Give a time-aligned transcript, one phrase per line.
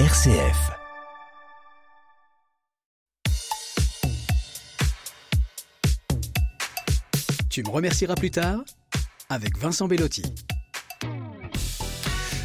[0.00, 0.72] RCF.
[7.48, 8.64] Tu me remercieras plus tard
[9.30, 10.24] avec Vincent Bellotti.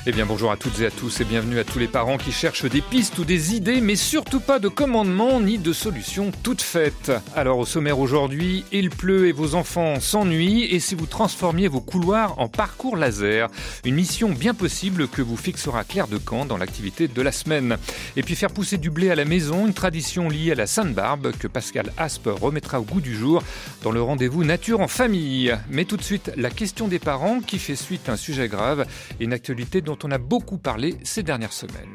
[0.06, 2.32] Eh bien bonjour à toutes et à tous et bienvenue à tous les parents qui
[2.32, 6.62] cherchent des pistes ou des idées mais surtout pas de commandements ni de solutions toutes
[6.62, 7.12] faites.
[7.36, 11.82] Alors au sommaire aujourd'hui, il pleut et vos enfants s'ennuient et si vous transformiez vos
[11.82, 13.50] couloirs en parcours laser,
[13.84, 17.78] une mission bien possible que vous fixera Claire de Camp dans l'activité de la semaine.
[18.16, 21.34] Et puis faire pousser du blé à la maison, une tradition liée à la Sainte-Barbe
[21.38, 23.44] que Pascal Aspe remettra au goût du jour
[23.84, 25.54] dans le rendez-vous nature en famille.
[25.70, 28.86] Mais tout de suite, la question des parents qui fait suite à un sujet grave
[29.20, 31.94] et une actualité dont on a beaucoup parlé ces dernières semaines.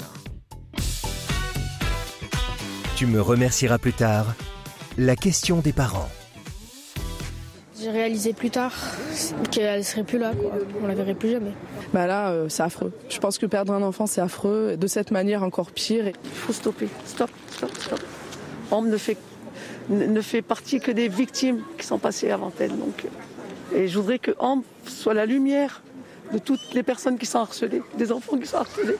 [2.96, 4.34] Tu me remercieras plus tard.
[4.96, 6.08] La question des parents.
[7.80, 8.72] J'ai réalisé plus tard
[9.50, 10.52] qu'elle serait plus là, quoi.
[10.82, 11.50] on la verrait plus jamais.
[11.92, 12.92] Bah là, euh, c'est affreux.
[13.08, 14.70] Je pense que perdre un enfant, c'est affreux.
[14.72, 16.06] Et de cette manière, encore pire.
[16.06, 16.88] Il faut stopper.
[17.04, 18.00] Stop, stop, stop.
[18.70, 19.18] Homme ne fait,
[19.90, 22.70] ne fait partie que des victimes qui sont passées avant elle.
[22.70, 25.82] Donc, euh, et je voudrais que Homme soit la lumière
[26.32, 28.96] de toutes les personnes qui sont harcelées, des enfants qui sont harcelés.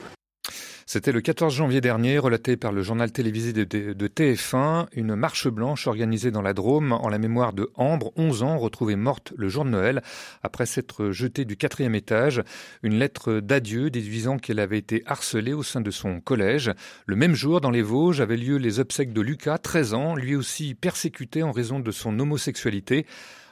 [0.87, 5.87] C'était le 14 janvier dernier, relaté par le journal télévisé de, TF1, une marche blanche
[5.87, 9.65] organisée dans la Drôme en la mémoire de Ambre, 11 ans, retrouvée morte le jour
[9.65, 10.03] de Noël
[10.43, 12.43] après s'être jetée du quatrième étage.
[12.83, 16.71] Une lettre d'adieu déduisant qu'elle avait été harcelée au sein de son collège.
[17.07, 20.35] Le même jour, dans les Vosges, avaient lieu les obsèques de Lucas, 13 ans, lui
[20.35, 23.07] aussi persécuté en raison de son homosexualité.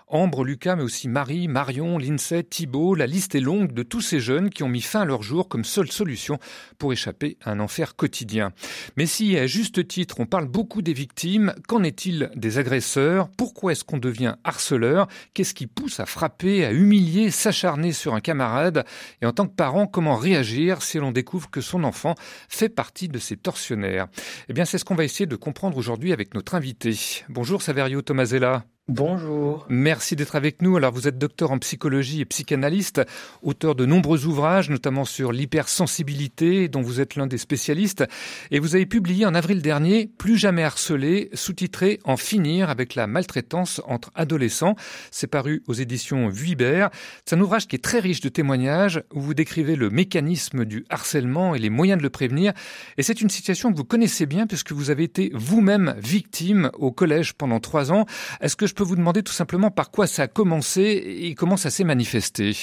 [0.07, 2.95] Ambre, Lucas, mais aussi Marie, Marion, Lindsay, Thibault.
[2.95, 5.47] La liste est longue de tous ces jeunes qui ont mis fin à leur jour
[5.47, 6.37] comme seule solution
[6.77, 8.51] pour échapper à un enfer quotidien.
[8.97, 13.29] Mais si, à juste titre, on parle beaucoup des victimes, qu'en est-il des agresseurs?
[13.37, 15.07] Pourquoi est-ce qu'on devient harceleur?
[15.33, 18.85] Qu'est-ce qui pousse à frapper, à humilier, s'acharner sur un camarade?
[19.21, 22.15] Et en tant que parent, comment réagir si l'on découvre que son enfant
[22.49, 24.07] fait partie de ces tortionnaires?
[24.49, 26.97] Eh bien, c'est ce qu'on va essayer de comprendre aujourd'hui avec notre invité.
[27.29, 28.65] Bonjour Saverio Tomasella.
[28.89, 29.65] Bonjour.
[29.69, 30.75] Merci d'être avec nous.
[30.75, 33.01] Alors vous êtes docteur en psychologie et psychanalyste,
[33.41, 38.03] auteur de nombreux ouvrages, notamment sur l'hypersensibilité, dont vous êtes l'un des spécialistes,
[38.51, 43.07] et vous avez publié en avril dernier Plus jamais harcelé, sous-titré En finir avec la
[43.07, 44.75] maltraitance entre adolescents.
[45.11, 46.89] C'est paru aux éditions Vuibert.
[47.25, 50.83] C'est un ouvrage qui est très riche de témoignages où vous décrivez le mécanisme du
[50.89, 52.51] harcèlement et les moyens de le prévenir.
[52.97, 56.91] Et c'est une situation que vous connaissez bien puisque vous avez été vous-même victime au
[56.91, 58.05] collège pendant trois ans.
[58.41, 61.69] Est-ce que peux vous demander tout simplement par quoi ça a commencé et comment ça
[61.69, 62.53] s'est manifesté?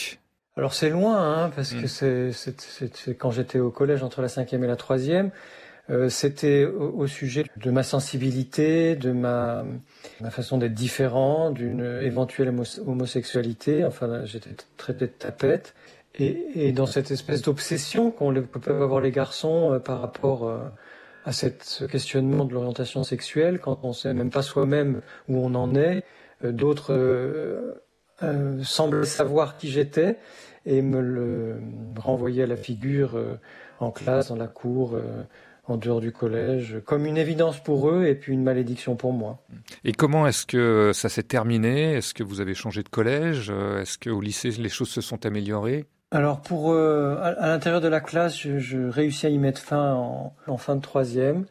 [0.57, 2.33] Alors c'est loin, hein, parce que mm.
[2.33, 5.31] c'est quand j'étais au collège entre la cinquième et la troisième.
[5.89, 9.65] Euh, c'était au, sujet de ma sensibilité, de ma,
[10.21, 12.55] ma façon d'être différent, d'une éventuelle
[12.87, 13.85] homosexualité.
[13.85, 15.75] Enfin, j'étais traité de tapette.
[16.17, 20.59] Et, et dans cette espèce d'obsession qu'ont peuvent avoir les garçons euh, par rapport euh,
[21.25, 25.39] à cette, ce questionnement de l'orientation sexuelle quand on ne sait même pas soi-même où
[25.39, 26.05] on en est.
[26.45, 27.83] Euh, d'autres euh,
[28.23, 30.17] euh, semblent savoir qui j'étais
[30.67, 31.61] et me le
[31.99, 33.19] renvoyer à la figure
[33.79, 35.01] en classe, dans la cour,
[35.67, 39.43] en dehors du collège, comme une évidence pour eux et puis une malédiction pour moi.
[39.85, 41.95] Et comment est-ce que ça s'est terminé?
[41.95, 43.51] Est-ce que vous avez changé de collège?
[43.81, 45.87] Est-ce qu'au lycée les choses se sont améliorées?
[46.11, 49.95] Alors pour euh, à, l'intérieur de la classe, je, je, réussis à y mettre fin
[49.95, 51.47] en, en, fin de troisième.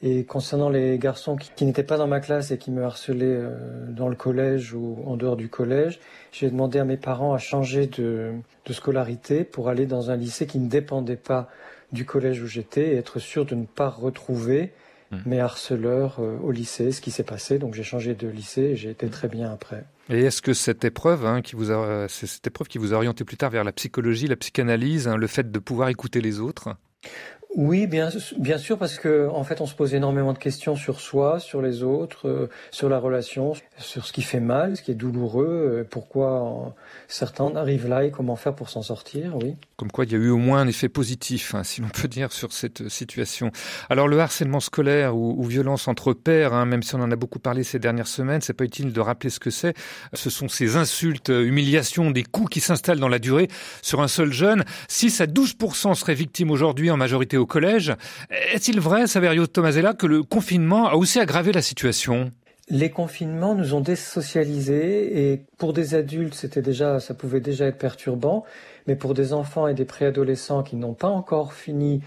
[0.00, 3.26] Et concernant les garçons qui, qui n'étaient pas dans ma classe et qui me harcelaient
[3.26, 5.98] euh, dans le collège ou en dehors du collège,
[6.32, 8.32] j'ai demandé à mes parents à changer de,
[8.64, 11.48] de, scolarité pour aller dans un lycée qui ne dépendait pas
[11.92, 14.72] du collège où j'étais et être sûr de ne pas retrouver
[15.10, 15.16] mmh.
[15.26, 17.58] mes harceleurs euh, au lycée, ce qui s'est passé.
[17.58, 19.84] Donc j'ai changé de lycée et j'ai été très bien après.
[20.10, 22.96] Et est-ce que cette épreuve, hein, qui vous a, c'est cette épreuve qui vous a
[22.96, 26.40] orienté plus tard vers la psychologie, la psychanalyse, hein, le fait de pouvoir écouter les
[26.40, 26.70] autres?
[27.58, 28.08] Oui, bien,
[28.58, 31.82] sûr, parce que en fait, on se pose énormément de questions sur soi, sur les
[31.82, 35.84] autres, euh, sur la relation, sur ce qui fait mal, ce qui est douloureux, euh,
[35.90, 36.72] pourquoi
[37.08, 39.36] certains arrivent là et comment faire pour s'en sortir.
[39.42, 39.56] Oui.
[39.76, 42.06] Comme quoi, il y a eu au moins un effet positif, hein, si l'on peut
[42.06, 43.50] dire, sur cette situation.
[43.90, 47.40] Alors, le harcèlement scolaire ou, violence entre pairs, hein, même si on en a beaucoup
[47.40, 49.74] parlé ces dernières semaines, c'est pas utile de rappeler ce que c'est.
[50.12, 53.48] Ce sont ces insultes, humiliations, des coups qui s'installent dans la durée
[53.82, 54.64] sur un seul jeune.
[54.86, 57.92] 6 à 12% seraient victimes aujourd'hui en majorité au collège.
[58.52, 62.30] Est-il vrai, Saverio Tomasella, que le confinement a aussi aggravé la situation?
[62.70, 67.78] Les confinements nous ont désocialisés et pour des adultes, c'était déjà, ça pouvait déjà être
[67.78, 68.44] perturbant,
[68.86, 72.02] mais pour des enfants et des préadolescents qui n'ont pas encore fini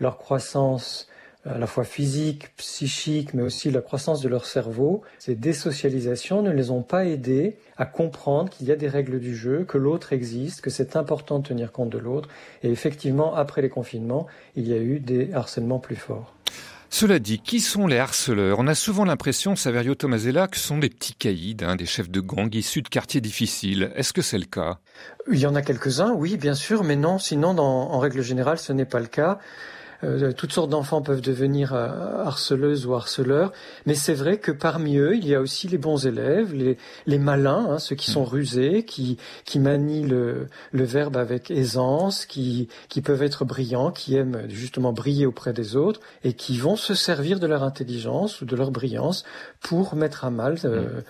[0.00, 1.06] leur croissance
[1.48, 6.50] à la fois physique, psychique, mais aussi la croissance de leur cerveau, ces désocialisations ne
[6.50, 10.12] les ont pas aidés à comprendre qu'il y a des règles du jeu, que l'autre
[10.12, 12.28] existe, que c'est important de tenir compte de l'autre.
[12.62, 14.26] Et effectivement, après les confinements,
[14.56, 16.32] il y a eu des harcèlements plus forts.
[16.88, 18.58] Cela dit, qui sont les harceleurs?
[18.60, 22.08] On a souvent l'impression, Saverio Tomasella, que ce sont des petits caïds, hein, des chefs
[22.08, 23.92] de gang issus de quartiers difficiles.
[23.96, 24.78] Est-ce que c'est le cas?
[25.30, 28.72] Il y en a quelques-uns, oui, bien sûr, mais non, sinon, en règle générale, ce
[28.72, 29.38] n'est pas le cas.
[30.04, 33.52] Euh, toutes sortes d'enfants peuvent devenir euh, harceleuses ou harceleurs,
[33.86, 36.76] mais c'est vrai que parmi eux, il y a aussi les bons élèves, les,
[37.06, 38.28] les malins, hein, ceux qui sont hmm.
[38.28, 44.16] rusés, qui, qui manient le, le verbe avec aisance, qui, qui peuvent être brillants, qui
[44.16, 48.44] aiment justement briller auprès des autres et qui vont se servir de leur intelligence ou
[48.44, 49.24] de leur brillance
[49.60, 51.02] pour mettre à mal euh, hmm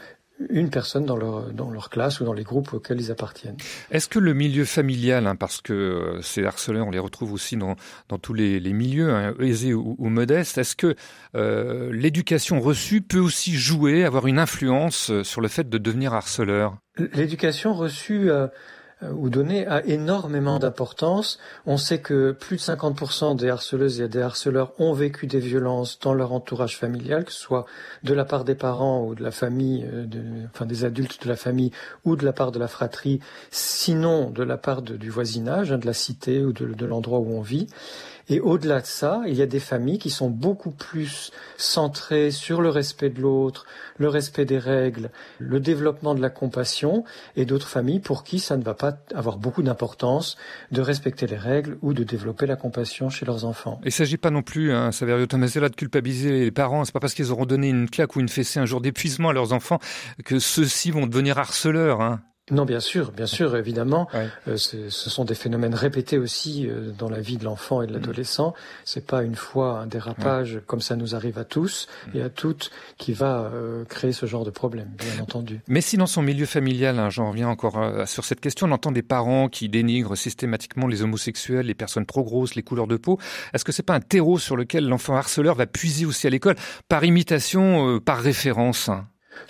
[0.51, 3.57] une personne dans leur, dans leur classe ou dans les groupes auxquels ils appartiennent.
[3.91, 7.57] Est-ce que le milieu familial, hein, parce que euh, ces harceleurs, on les retrouve aussi
[7.57, 7.77] dans,
[8.09, 10.95] dans tous les, les milieux, hein, aisés ou, modestes, est-ce que
[11.35, 16.15] euh, l'éducation reçue peut aussi jouer, avoir une influence euh, sur le fait de devenir
[16.15, 16.77] harceleur?
[17.15, 18.31] L'éducation reçue...
[18.31, 18.49] Euh,
[19.03, 21.39] ou donner a énormément d'importance.
[21.67, 25.99] On sait que plus de 50% des harceleuses et des harceleurs ont vécu des violences
[26.01, 27.67] dans leur entourage familial, que ce soit
[28.05, 31.29] de la part des parents ou de la famille, euh, de, enfin des adultes de
[31.29, 31.73] la famille
[32.05, 33.21] ou de la part de la fratrie,
[33.51, 37.43] sinon de la part du voisinage, hein, de la cité ou de l'endroit où on
[37.43, 37.67] vit.
[38.29, 42.61] Et au-delà de ça, il y a des familles qui sont beaucoup plus centrées sur
[42.61, 43.67] le respect de l'autre,
[43.99, 47.05] le respect des règles, le développement de la compassion,
[47.37, 50.37] et d'autres familles pour qui ça ne va pas avoir beaucoup d'importance
[50.73, 53.79] de respecter les règles ou de développer la compassion chez leurs enfants.
[53.83, 56.85] Il ne s'agit pas non plus, hein, Saverio Tomasella, de culpabiliser les parents.
[56.85, 59.33] C'est pas parce qu'ils auront donné une claque ou une fessée un jour d'épuisement à
[59.33, 59.79] leurs enfants
[60.25, 62.01] que ceux-ci vont devenir harceleurs.
[62.01, 62.21] Hein.
[62.53, 64.07] Non, bien sûr, bien sûr, évidemment.
[64.15, 67.91] Euh, ce sont des phénomènes répétés aussi euh, dans la vie de l'enfant et de
[67.91, 67.95] mm.
[67.95, 68.55] l'adolescent.
[68.85, 72.17] C'est pas une fois un dérapage comme ça nous arrive à tous mm.
[72.17, 75.61] et à toutes qui va euh, créer ce genre de problème, bien entendu.
[75.67, 78.93] Mais si dans son milieu familial, hein, j'en reviens encore sur cette question, on entend
[78.93, 83.19] des parents qui dénigrent systématiquement les homosexuels, les personnes trop grosses, les couleurs de peau.
[83.55, 86.55] Est-ce que c'est pas un terreau sur lequel l'enfant harceleur va puiser aussi à l'école
[86.89, 88.89] par imitation, par référence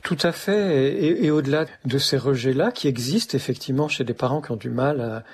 [0.02, 0.94] tout à fait.
[0.94, 4.70] Et, et au-delà de ces rejets-là, qui existent effectivement chez des parents qui ont du
[4.70, 5.24] mal à,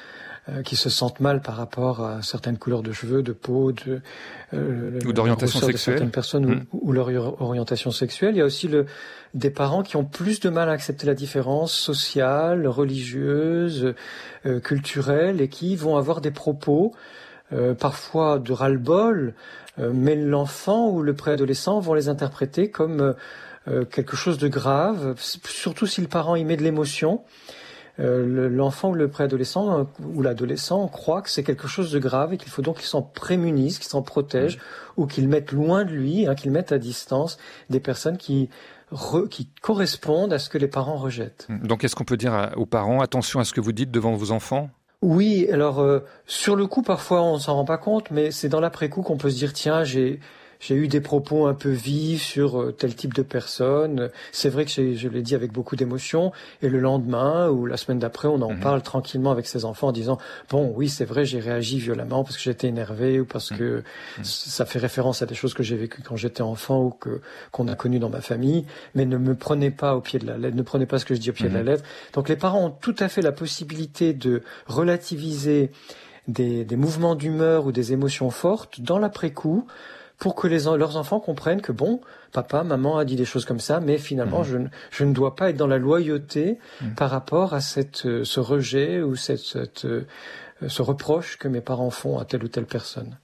[0.49, 4.01] euh, qui se sentent mal par rapport à certaines couleurs de cheveux, de peau, de
[4.55, 6.65] euh, ou d'orientation sexuelle, de certaines personnes mmh.
[6.73, 8.35] ou, leur orientation sexuelle.
[8.35, 8.87] Il y a aussi le,
[9.35, 13.95] des parents qui ont plus de mal à accepter la différence sociale, religieuse,
[14.45, 16.93] euh, culturelle, et qui vont avoir des propos
[17.53, 19.35] euh, parfois de ras-le-bol,
[19.79, 23.13] mais l'enfant ou le préadolescent vont les interpréter comme euh,
[23.91, 27.23] quelque chose de grave, surtout si le parent y met de l'émotion.
[28.01, 32.33] Euh, l'enfant ou le préadolescent euh, ou l'adolescent croit que c'est quelque chose de grave
[32.33, 34.59] et qu'il faut donc qu'il s'en prémunisse, qu'il s'en protège
[34.97, 37.37] ou qu'il mette loin de lui, hein, qu'il mette à distance
[37.69, 38.49] des personnes qui
[39.31, 41.49] qui correspondent à ce que les parents rejettent.
[41.63, 44.33] Donc est-ce qu'on peut dire aux parents attention à ce que vous dites devant vos
[44.33, 44.69] enfants?
[45.01, 45.83] Oui, alors
[46.27, 49.31] sur le coup parfois on s'en rend pas compte, mais c'est dans l'après-coup qu'on peut
[49.31, 50.21] se dire tiens j'ai
[50.63, 54.11] j'ai eu des propos un peu vifs sur euh, tel type de personne.
[54.31, 56.31] C'est vrai que je l'ai dit avec beaucoup d'émotion.
[56.63, 58.61] Et le lendemain ou la semaine d'après, on en mhm.
[58.61, 60.19] parle tranquillement avec ses enfants en disant
[60.51, 63.59] bon, oui, c'est vrai, j'ai réagi violemment parce que j'étais énervé ou parce mhm.
[63.59, 63.83] que
[64.19, 64.25] mhm.
[64.25, 67.21] ça fait référence à des choses que j'ai vécues quand j'étais enfant ou que
[67.51, 68.65] qu'on a connues dans ma famille.
[68.95, 71.17] Mais ne me prenez pas au pied de la lettre, ne prenez pas ce que
[71.17, 71.83] je dis au pied de la lettre.
[72.13, 75.73] Donc les parents ont tout à fait la possibilité de relativiser
[76.29, 79.67] des, des mouvements d'humeur ou des émotions fortes dans l'après-coup
[80.23, 82.01] pour que les, leurs enfants comprennent que bon,
[82.31, 84.45] papa, maman a dit des choses comme ça, mais finalement, mhm.
[84.45, 84.59] je,
[84.99, 86.95] je, ne dois pas être dans la loyauté mhm.
[86.95, 90.07] par rapport à cette, euh, ce rejet ou cette, cette, euh,
[90.69, 93.19] ce reproche que mes parents font à telle ou telle personne.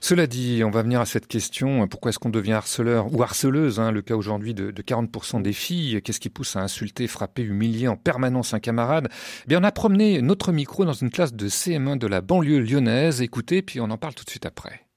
[0.00, 3.78] Cela dit, on va venir à cette question, pourquoi est-ce qu'on devient harceleur ou harceleuse
[3.78, 7.42] hein, Le cas aujourd'hui de, de 40% des filles, qu'est-ce qui pousse à insulter, frapper,
[7.42, 9.08] humilier en permanence un camarade?
[9.10, 12.60] Eh Bien, on a promené notre micro dans une classe de CM1 de la banlieue
[12.60, 13.20] lyonnaise.
[13.20, 14.87] Écoutez, puis on en parle tout de suite après.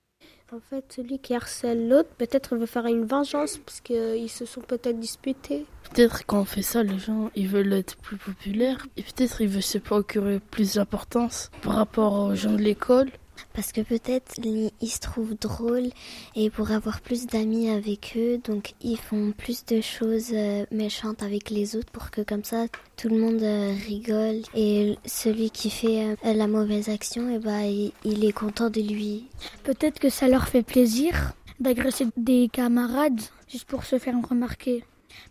[0.54, 4.60] En fait, celui qui harcèle l'autre, peut-être veut faire une vengeance parce qu'ils se sont
[4.60, 5.66] peut-être disputés.
[5.94, 9.48] Peut-être quand on fait ça, les gens ils veulent être plus populaires et peut-être ils
[9.48, 13.12] veulent se procurer plus d'importance par rapport aux gens de l'école
[13.54, 15.90] parce que peut-être ils se trouvent drôles
[16.36, 21.24] et pour avoir plus d'amis avec eux, donc ils font plus de choses euh, méchantes
[21.24, 22.66] avec les autres pour que comme ça
[22.98, 27.40] tout le monde euh, rigole et celui qui fait euh, la mauvaise action, et eh
[27.40, 29.28] ben, il, est content de lui.
[29.64, 34.84] Peut-être que ça leur fait plaisir d'agresser des camarades juste pour se faire remarquer.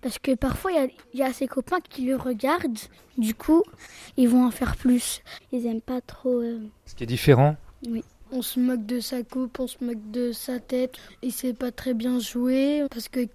[0.02, 2.78] Parce que parfois, il y, y, a ses copains qui le regardent.
[3.16, 3.62] Du coup,
[4.16, 5.22] ils vont en faire plus.
[5.52, 6.42] Ils aiment pas trop.
[6.84, 7.56] Ce qui est différent
[7.86, 8.04] oui.
[8.32, 10.94] On se moque de sa coupe, on se moque de sa tête.
[11.20, 13.26] Il sait pas très bien jouer parce que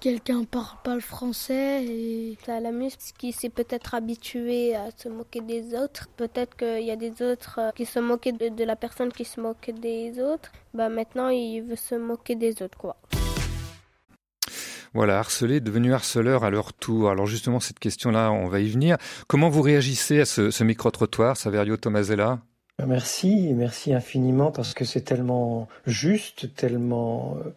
[0.00, 5.08] quelqu'un parle pas le français et ça l'amuse parce qu'il s'est peut-être habitué à se
[5.08, 6.08] moquer des autres.
[6.18, 9.40] Peut-être qu'il y a des autres euh, qui se moquaient de, la personne qui se
[9.40, 10.52] moque des autres.
[10.74, 12.96] Bah maintenant il veut se moquer des autres quoi.
[14.92, 17.08] Voilà, harcelé, devenu harceleur à leur tour.
[17.08, 18.98] Alors justement, cette question-là, on va y venir.
[19.26, 22.40] Comment vous réagissez à ce, ce micro-trottoir, Saverio Tomasella?
[22.86, 27.50] Merci, merci infiniment parce que c'est tellement juste, tellement euh,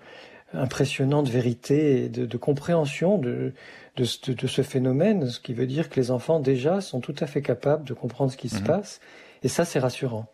[0.54, 3.54] impressionnant de vérité et de, compréhension de,
[3.98, 4.06] de,
[4.48, 7.86] ce phénomène, ce qui veut dire que les enfants déjà sont tout à fait capables
[7.86, 8.66] de comprendre ce qui se mhm.
[8.66, 9.00] passe.
[9.44, 10.26] Et ça, c'est rassurant.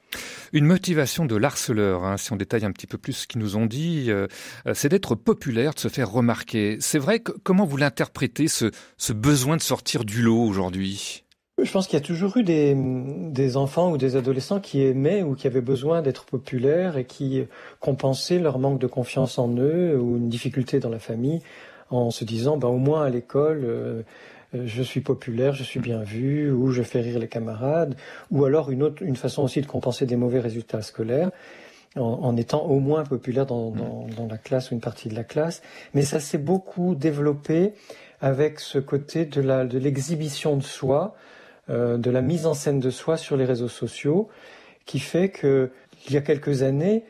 [0.54, 3.58] Une motivation de l'harceleur, hein, si on détaille un petit peu plus ce qu'ils nous
[3.58, 4.28] ont dit, euh,
[4.74, 6.78] c'est d'être populaire, de se faire remarquer.
[6.80, 11.24] C'est vrai que comment vous l'interprétez, ce, ce besoin de sortir du lot aujourd'hui?
[11.64, 15.36] Je pense qu'il y a toujours eu des, enfants ou des adolescents qui aimaient ou
[15.36, 17.46] qui avaient besoin d'être populaires et qui
[17.80, 21.42] compensaient leur manque de confiance en eux ou une difficulté dans la famille
[21.90, 24.02] en se disant ben, au moins à l'école euh,
[24.54, 27.96] je suis populaire, je suis bien vu, ou je fais rire les camarades,
[28.32, 31.32] ou alors une autre une façon aussi de compenser des mauvais résultats scolaires
[31.96, 35.62] en, étant au moins populaire dans, dans, la classe ou une partie de la classe.
[35.94, 37.74] Mais ça s'est beaucoup développé
[38.22, 41.16] avec ce côté de l'exhibition de soi,
[41.70, 44.30] euh, de la mise en scène de soi sur les réseaux sociaux,
[44.86, 45.72] qui fait que
[46.08, 47.04] il y a quelques années,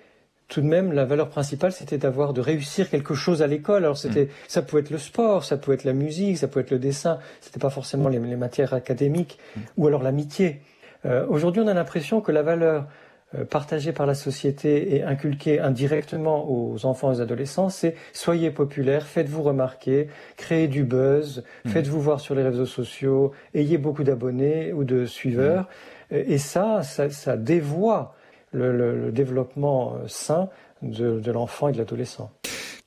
[0.51, 3.85] tout de même, la valeur principale, c'était d'avoir de réussir quelque chose à l'école.
[3.85, 4.29] Alors c'était, mm.
[4.49, 7.19] ça pouvait être le sport, ça pouvait être la musique, ça pouvait être le dessin.
[7.39, 9.59] C'était pas forcément les, matières académiques mm.
[9.77, 10.59] ou alors l'amitié.
[11.05, 12.85] Euh, aujourd'hui, on a l'impression que la valeur
[13.35, 18.51] euh, partagée par la société et inculquée indirectement aux enfants et aux adolescents, c'est soyez
[18.51, 20.07] populaires, faites-vous remarquer,
[20.37, 21.69] créez du buzz, mmh.
[21.69, 25.69] faites-vous voir sur les réseaux sociaux, ayez beaucoup d'abonnés ou de suiveurs.
[26.11, 26.15] Mmh.
[26.15, 28.15] Et ça, ça, dévoie
[28.51, 30.49] le, développement euh, sain
[30.81, 32.31] de l'enfant et de l'adolescent.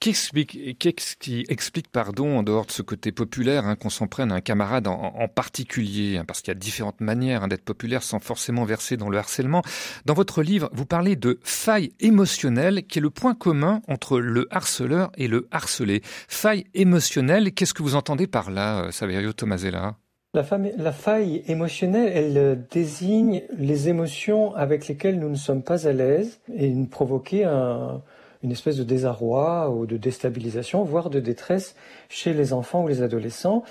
[0.04, 4.34] Qu'est-ce qui explique, pardon, en dehors de ce côté populaire, hein, qu'on s'en prenne à
[4.34, 8.18] un camarade en, particulier, hein, parce qu'il y a différentes manières hein, d'être populaire sans
[8.18, 9.62] forcément verser dans le harcèlement.
[10.04, 14.46] Dans votre livre, vous parlez de faille émotionnelle, qui est le point commun entre le
[14.50, 16.02] harceleur et le harcelé.
[16.28, 19.96] Faille émotionnelle, qu'est-ce que vous entendez par là, euh, Saverio Tomasella?
[20.34, 20.44] La,
[20.76, 25.92] la, faille émotionnelle, elle euh, désigne les émotions avec lesquelles nous ne sommes pas à
[25.92, 28.02] l'aise et nous provoquer un,
[28.44, 31.74] une espèce de désarroi ou de déstabilisation, voire de détresse
[32.08, 33.64] chez les enfants ou les adolescents.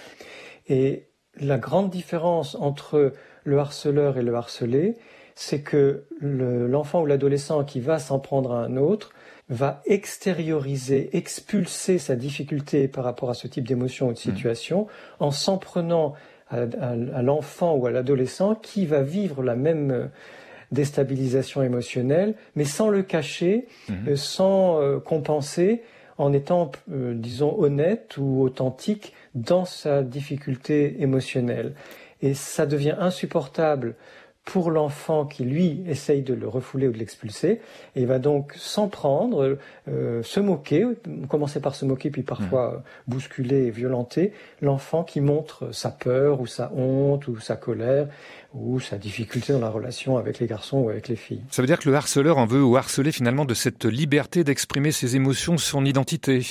[0.68, 1.08] Et
[1.40, 3.14] la grande différence entre
[3.44, 4.98] le harceleur et le harcelé,
[5.36, 9.12] c'est que l'enfant ou l'adolescent qui va s'en prendre à un autre
[9.50, 14.22] va extérioriser, expulser sa difficulté par rapport à ce type d'émotion ou de mmh.
[14.22, 14.88] situation
[15.20, 16.14] en s'en prenant
[16.50, 20.12] à l'enfant ou à l'adolescent qui va vivre la même
[20.74, 23.96] déstabilisation émotionnelle, mais sans le cacher, mhm.
[24.10, 25.82] euh, sans euh, compenser,
[26.18, 31.74] en étant, euh, disons, honnête ou authentique dans sa difficulté émotionnelle.
[32.22, 33.96] Et ça devient insupportable
[34.46, 37.62] pour l'enfant qui, lui, essaye de le refouler ou de l'expulser,
[37.96, 40.86] et il va donc s'en prendre, se moquer,
[41.30, 42.82] commencer par se moquer, puis parfois mhm.
[43.08, 48.10] bousculer et violenter l'enfant qui montre sa peur ou sa honte ou sa colère
[48.54, 51.42] ou sa difficulté dans la relation avec les garçons ou avec les filles.
[51.50, 54.92] Ça veut dire que le harceleur en veut ou harceler finalement de cette liberté d'exprimer
[54.92, 56.46] ses émotions, son identité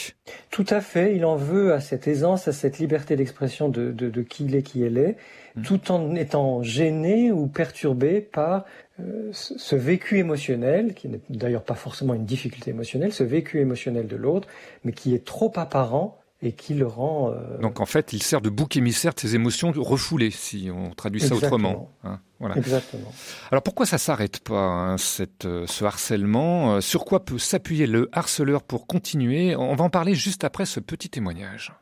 [0.50, 4.22] Tout à fait, il en veut à cette aisance, à cette liberté d'expression de, de,
[4.22, 5.16] qui il est, qui elle est,
[5.56, 5.62] mmh.
[5.62, 8.64] tout en étant gêné ou perturbé par
[9.00, 14.06] euh, ce vécu émotionnel, qui n'est d'ailleurs pas forcément une difficulté émotionnelle, ce vécu émotionnel
[14.06, 14.48] de l'autre,
[14.84, 17.30] mais qui est trop apparent et qui le rend.
[17.30, 20.90] Euh, Donc en fait, il sert de bouc émissaire de ses émotions refoulées, si on
[20.90, 21.90] traduit ça autrement.
[22.02, 22.56] Hein, voilà.
[22.56, 23.12] Exactement.
[23.52, 27.86] Alors pourquoi ça s'arrête pas hein, cette, euh, ce harcèlement euh, Sur quoi peut s'appuyer
[27.86, 29.54] le harceleur pour continuer?
[29.54, 31.72] On va en parler juste après ce petit témoignage.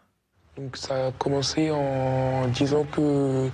[0.56, 3.48] Donc ça a commencé en disant que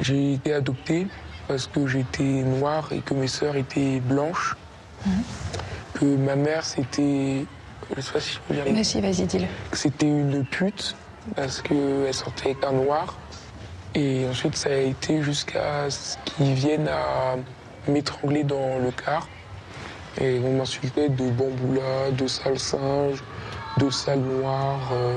[0.00, 1.06] j'ai été adopté
[1.46, 4.56] parce que j'étais noire et que mes sœurs étaient blanches.
[5.06, 5.22] Mhm.
[5.94, 7.44] Que ma mère c'était
[7.96, 8.64] je sais pas si je peux dire.
[8.64, 9.46] Vas-y, vas-y, dis-le.
[9.72, 10.96] C'était une pute
[11.36, 13.16] parce qu'elle sortait avec un noir.
[13.94, 17.36] Et ensuite, ça a été jusqu'à ce qu'ils viennent à
[17.90, 19.28] m'étrangler dans le car.
[20.20, 23.22] Et on m'insultait de bamboula, de sale singe,
[23.78, 24.78] de sale noir.
[24.92, 25.16] Euh.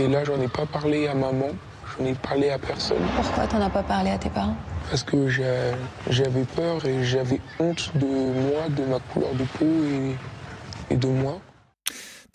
[0.00, 1.50] Et là, j'en ai pas parlé à maman,
[1.96, 2.98] j'en ai parlé à personne.
[3.14, 4.56] Pourquoi t'en as pas parlé à tes parents?
[4.90, 10.94] Parce que j'avais peur et j'avais honte de moi, de ma couleur de peau et,
[10.94, 11.38] et de moi.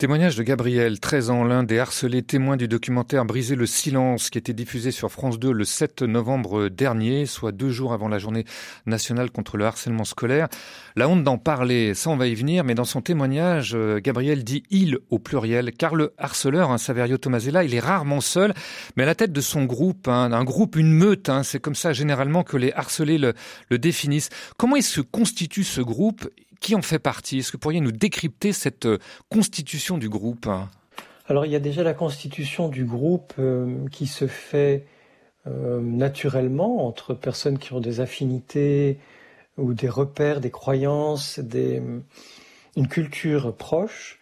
[0.00, 4.38] Témoignage de Gabriel, 13 ans, l'un des harcelés témoins du documentaire Briser le silence qui
[4.38, 8.46] était diffusé sur France 2 le 7 novembre dernier, soit deux jours avant la journée
[8.86, 10.48] nationale contre le harcèlement scolaire.
[10.96, 14.42] La honte d'en parler, ça on va y venir, mais dans son témoignage, euh, Gabriel
[14.42, 18.54] dit il au pluriel, car le harceleur, hein, Saverio Tomasella, il est rarement seul,
[18.96, 21.74] mais à la tête de son groupe, hein, un groupe, une meute, hein, c'est comme
[21.74, 23.34] ça généralement que les harcelés le,
[23.68, 24.30] le définissent.
[24.56, 26.26] Comment il se constitue ce groupe?
[26.60, 27.38] Qui en fait partie?
[27.38, 28.98] Est-ce que vous pourriez nous décrypter cette euh,
[29.28, 30.48] constitution du groupe?
[31.26, 34.86] Alors il y a déjà la constitution du groupe euh, qui se fait
[35.46, 38.98] euh, naturellement entre personnes qui ont des affinités
[39.56, 41.82] ou des repères, des croyances, des,
[42.76, 44.20] une culture proche.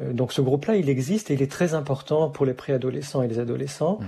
[0.00, 3.38] donc ce groupe-là, il existe et il est très important pour les préadolescents et les
[3.38, 4.00] adolescents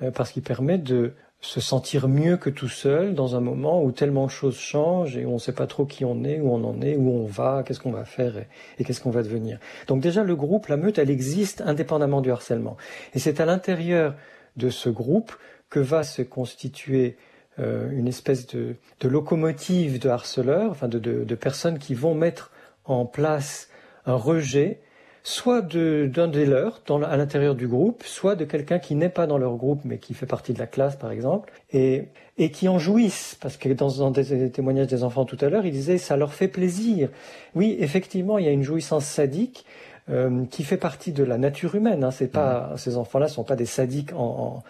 [0.00, 0.10] mmh.
[0.12, 4.26] parce qu'il permet de se sentir mieux que tout seul dans un moment où tellement
[4.26, 6.62] de choses changent et où on ne sait pas trop qui on est, où on
[6.64, 8.34] en est, où on va, qu'est-ce qu'on va faire
[8.78, 9.58] et, qu'est-ce qu'on va devenir.
[9.88, 12.76] Donc déjà le groupe, la meute, elle existe indépendamment du harcèlement.
[13.12, 14.14] Et c'est à l'intérieur
[14.56, 15.32] de ce groupe
[15.68, 17.16] que va se constituer
[17.58, 22.52] euh, une espèce de, locomotive de harceleurs, enfin de, de personnes qui vont mettre
[22.84, 23.68] en place
[24.06, 24.80] un rejet
[25.24, 29.38] soit d'un des leurs à l'intérieur du groupe, soit de quelqu'un qui n'est pas dans
[29.38, 32.78] leur groupe mais qui fait partie de la classe par exemple, et, et qui en
[32.78, 36.16] jouissent, parce que dans, dans des, témoignages des enfants tout à l'heure, ils disaient ça
[36.16, 37.08] leur fait plaisir.
[37.54, 39.64] Oui, effectivement, il y a une jouissance sadique
[40.10, 42.02] euh, qui fait partie de la nature humaine.
[42.02, 42.10] Hein.
[42.10, 42.78] C'est pas, mmh.
[42.78, 44.62] Ces enfants-là sont pas des sadiques en...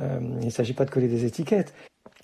[0.00, 1.74] euh, il ne s'agit pas de coller des étiquettes,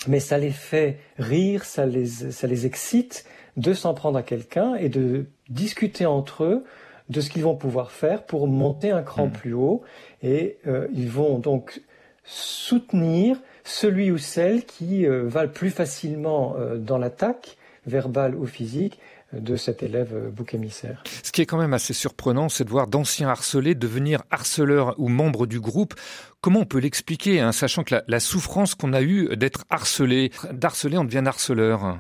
[0.07, 3.25] mais ça les fait rire, ça les, ça les excite
[3.57, 6.65] de s'en prendre à quelqu'un et de discuter entre eux
[7.13, 9.33] de ce qu'ils vont pouvoir faire pour monter un cran mmh.
[9.33, 9.83] plus haut
[10.23, 11.83] et euh, ils vont donc
[12.25, 18.47] soutenir celui ou celle qui euh, va le plus facilement euh, dans l'attaque verbale ou
[18.47, 18.99] physique
[19.33, 21.03] de cet élève bouc émissaire.
[21.23, 25.09] Ce qui est quand même assez surprenant, c'est de voir d'anciens harcelés devenir harceleurs ou
[25.09, 25.95] membres du groupe.
[26.43, 30.33] Comment on peut l'expliquer, hein, sachant que la, la souffrance qu'on a eue d'être harcelé,
[30.53, 31.99] d'harceler, on devient harceleur?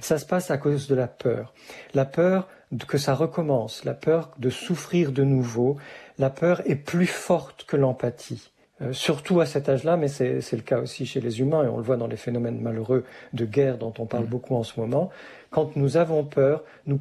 [0.00, 1.52] Ça se passe à cause de la peur.
[1.92, 2.48] La peur
[2.86, 5.76] que ça recommence, la peur de souffrir de nouveau,
[6.18, 8.50] la peur est plus forte que l'empathie.
[8.80, 11.76] Euh, surtout à cet âge-là, mais c'est le cas aussi chez les humains, et on
[11.76, 14.28] le voit dans les phénomènes malheureux de guerre dont on parle mmh.
[14.28, 15.10] beaucoup en ce moment.
[15.50, 16.98] Quand nous avons peur, nous,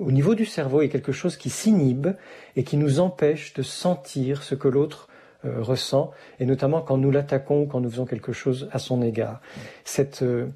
[0.00, 2.08] au niveau du cerveau, il y a quelque chose qui s'inhibe
[2.56, 5.08] et qui nous empêche de sentir ce que l'autre
[5.44, 9.40] euh, ressent, et notamment quand nous l'attaquons, quand nous faisons quelque chose à son égard.
[9.84, 10.46] Cette, euh,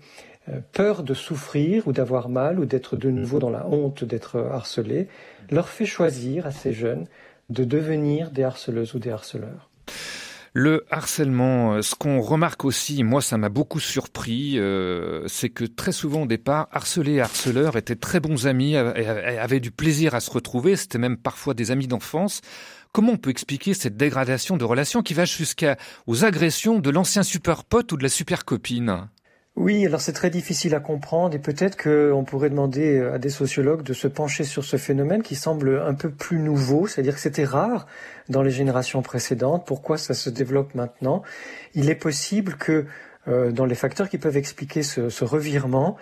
[0.72, 5.08] peur de souffrir ou d'avoir mal ou d'être de nouveau dans la honte d'être harcelé,
[5.50, 7.06] leur fait choisir à ces jeunes
[7.50, 9.70] de devenir des harceleuses ou des harceleurs.
[10.58, 15.64] Le harcèlement, euh, ce qu'on remarque aussi, moi ça m'a beaucoup surpris, euh, c'est que
[15.64, 20.20] très souvent au départ, harcelés et harceleurs étaient très bons amis, avaient du plaisir à
[20.20, 22.40] se retrouver, c'était même parfois des amis d'enfance.
[22.92, 27.64] Comment on peut expliquer cette dégradation de relations qui va jusqu'aux agressions de l'ancien super
[27.64, 29.10] pote ou de la super copine
[29.56, 33.82] oui, alors c'est très difficile à comprendre et peut-être qu'on pourrait demander à des sociologues
[33.82, 37.44] de se pencher sur ce phénomène qui semble un peu plus nouveau, c'est-à-dire que c'était
[37.44, 37.86] rare
[38.28, 39.66] dans les générations précédentes.
[39.66, 41.22] Pourquoi ça se développe maintenant?
[41.74, 42.84] Il est possible que
[43.28, 45.96] euh, dans les facteurs qui peuvent expliquer ce, revirement,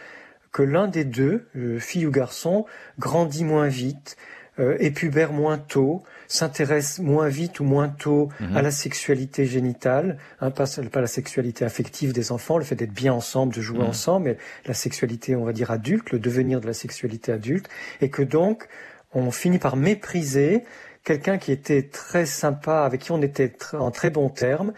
[0.53, 2.67] que l'un des deux, euh, fille ou garçon,
[2.99, 4.17] grandit moins vite,
[4.59, 10.51] euh, épubère moins tôt, s'intéresse moins vite ou moins tôt à la sexualité génitale, hein,
[10.51, 14.27] pas, pas, la sexualité affective des enfants, le fait d'être bien ensemble, de jouer ensemble,
[14.27, 17.69] mais la sexualité, on va dire adulte, le devenir de la sexualité adulte,
[18.01, 18.69] et que donc
[19.13, 20.65] on finit par mépriser
[21.05, 24.73] quelqu'un qui était très sympa, avec qui on était en très bons termes,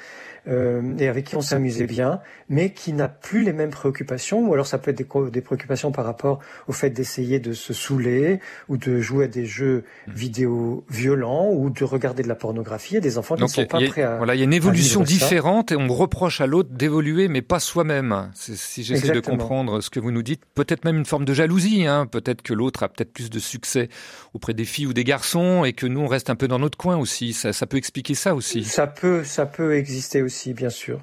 [0.48, 4.52] euh, et avec qui on s'amusait bien, mais qui n'a plus les mêmes préoccupations, ou
[4.52, 8.40] alors ça peut être des, des préoccupations par rapport au fait d'essayer de se saouler,
[8.68, 10.12] ou de jouer à des jeux mmh.
[10.12, 12.92] vidéo violents, ou de regarder de la pornographie.
[12.92, 14.16] Il y a des enfants qui ne sont pas prêts à.
[14.16, 17.60] Voilà, il y a une évolution différente et on reproche à l'autre d'évoluer, mais pas
[17.60, 18.30] soi-même.
[18.34, 21.86] Si j'essaie de comprendre ce que vous nous dites, peut-être même une forme de jalousie.
[21.86, 22.06] Hein.
[22.06, 23.88] Peut-être que l'autre a peut-être plus de succès
[24.34, 26.78] auprès des filles ou des garçons, et que nous on reste un peu dans notre
[26.78, 27.32] coin aussi.
[27.32, 28.64] Ça, ça peut expliquer ça aussi.
[28.64, 31.00] Ça peut, ça peut exister aussi bien sûr.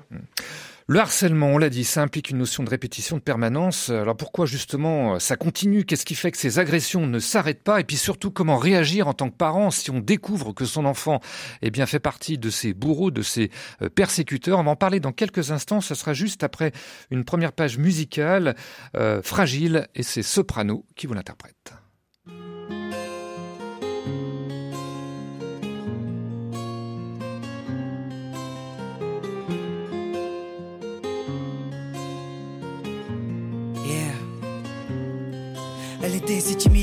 [0.88, 3.90] Le harcèlement, on l'a dit, ça implique une notion de répétition, de permanence.
[3.90, 5.86] Alors pourquoi justement ça continue?
[5.86, 7.80] Qu'est-ce qui fait que ces agressions ne s'arrêtent pas?
[7.80, 11.22] Et puis surtout, comment réagir en tant que parent si on découvre que son enfant
[11.62, 13.50] eh bien, fait partie de ces bourreaux, de ces
[13.82, 14.60] euh, persécuteurs?
[14.60, 15.80] On va en parler dans quelques instants.
[15.80, 16.74] Ce sera juste après
[17.12, 18.56] une première page musicale,
[18.98, 21.83] euh, fragile, et c'est Soprano qui vous l'interprète.
[36.42, 36.83] Si timide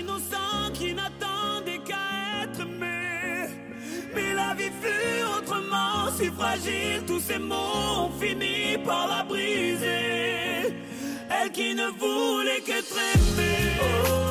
[4.13, 10.73] Mais la vie fut autrement si fragile, tous ces mots ont fini par la briser.
[11.29, 13.77] Elle qui ne voulait qu'être aimée.
[13.81, 14.30] Oh,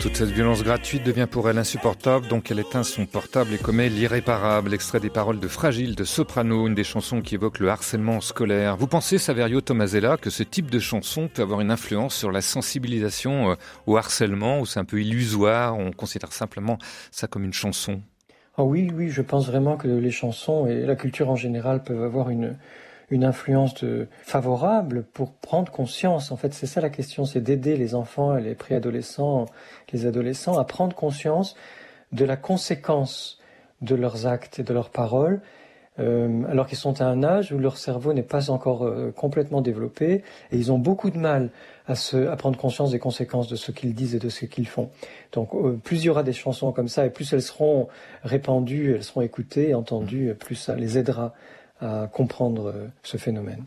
[0.00, 3.88] Toute cette violence gratuite devient pour elle insupportable, donc elle éteint son portable et commet
[3.88, 4.74] l'irréparable.
[4.74, 8.76] Extrait des paroles de Fragile de Soprano, une des chansons qui évoque le harcèlement scolaire.
[8.76, 12.40] Vous pensez, Saverio Tomasella, que ce type de chanson peut avoir une influence sur la
[12.40, 13.54] sensibilisation euh,
[13.86, 16.78] au harcèlement, ou c'est un peu illusoire, on considère simplement
[17.12, 18.02] ça comme une chanson?
[18.58, 22.02] Ah oui, oui, je pense vraiment que les chansons et la culture en général peuvent
[22.02, 22.56] avoir une,
[23.10, 23.84] influence
[24.22, 26.32] favorable pour prendre conscience.
[26.32, 29.44] En fait, c'est ça la question, c'est d'aider les enfants, les préadolescents,
[29.92, 31.54] les adolescents à prendre conscience
[32.12, 33.38] de la conséquence
[33.82, 35.42] de leurs actes et de leurs paroles,
[35.98, 39.60] euh, alors qu'ils sont à un âge où leur cerveau n'est pas encore euh, complètement
[39.60, 41.50] développé et ils ont beaucoup de mal
[41.86, 44.68] à, se, à prendre conscience des conséquences de ce qu'ils disent et de ce qu'ils
[44.68, 44.90] font.
[45.32, 47.88] Donc euh, plus il y aura des chansons comme ça et plus elles seront
[48.22, 51.34] répandues, elles seront écoutées, entendues, plus ça les aidera
[51.82, 53.64] à comprendre euh, ce phénomène.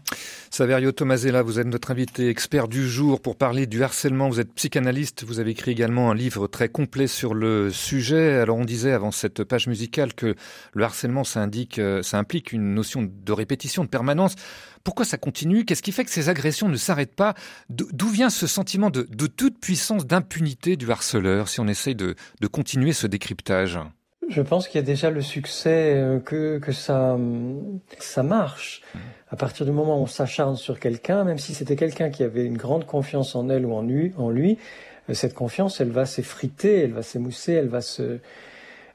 [0.50, 4.30] Saverio Tomasella, vous êtes notre invité expert du jour pour parler du harcèlement.
[4.30, 8.36] Vous êtes psychanalyste, vous avez écrit également un livre très complet sur le sujet.
[8.36, 10.36] Alors on disait avant cette page musicale que
[10.74, 14.36] le harcèlement, ça, indique, euh, ça implique une notion de répétition, de permanence.
[14.86, 15.66] Pourquoi ça continue?
[15.66, 17.34] Qu'est-ce qui fait que ces agressions ne s'arrêtent pas?
[17.70, 22.16] D'où vient ce sentiment de, toute puissance d'impunité du harceleur si on essaye de
[22.50, 23.80] continuer ce décryptage?
[24.30, 27.18] Je pense qu'il y a déjà le succès euh, que, que ça,
[28.00, 28.82] ça marche.
[29.30, 32.46] À partir du moment où on s'acharne sur quelqu'un, même si c'était quelqu'un qui avait
[32.46, 34.58] une grande confiance en elle ou en lui, en lui
[35.10, 38.20] euh, cette confiance, elle va s'effriter, elle va s'émousser, elle va se,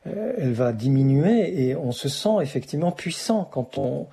[0.07, 4.07] euh, elle va diminuer et on se sent effectivement puissant quand on,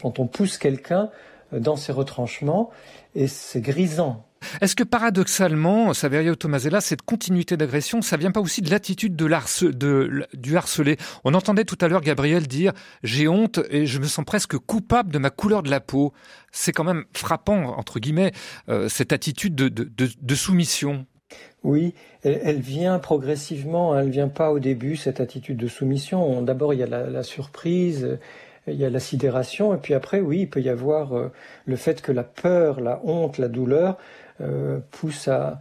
[0.00, 1.10] quand on pousse quelqu'un
[1.50, 2.70] dans ses retranchements
[3.16, 4.24] et c'est grisant
[4.60, 9.28] est-ce que paradoxalement, Saverio Tomasella, cette continuité d'agression, ça vient pas aussi de l'attitude de,
[9.70, 14.06] de du harcelé On entendait tout à l'heure Gabriel dire j'ai honte et je me
[14.06, 16.12] sens presque coupable de ma couleur de la peau.
[16.50, 18.32] C'est quand même frappant entre guillemets
[18.68, 21.06] euh, cette attitude de, soumission.
[21.62, 23.98] Oui, elle, vient progressivement.
[23.98, 26.42] Elle vient pas au début cette attitude de soumission.
[26.42, 28.18] D'abord il y a la, la surprise
[28.68, 31.32] il y a la sidération, et puis après, oui, il peut y avoir euh,
[31.66, 33.98] le fait que la peur, la honte, la douleur
[34.40, 35.60] euh, pousse à,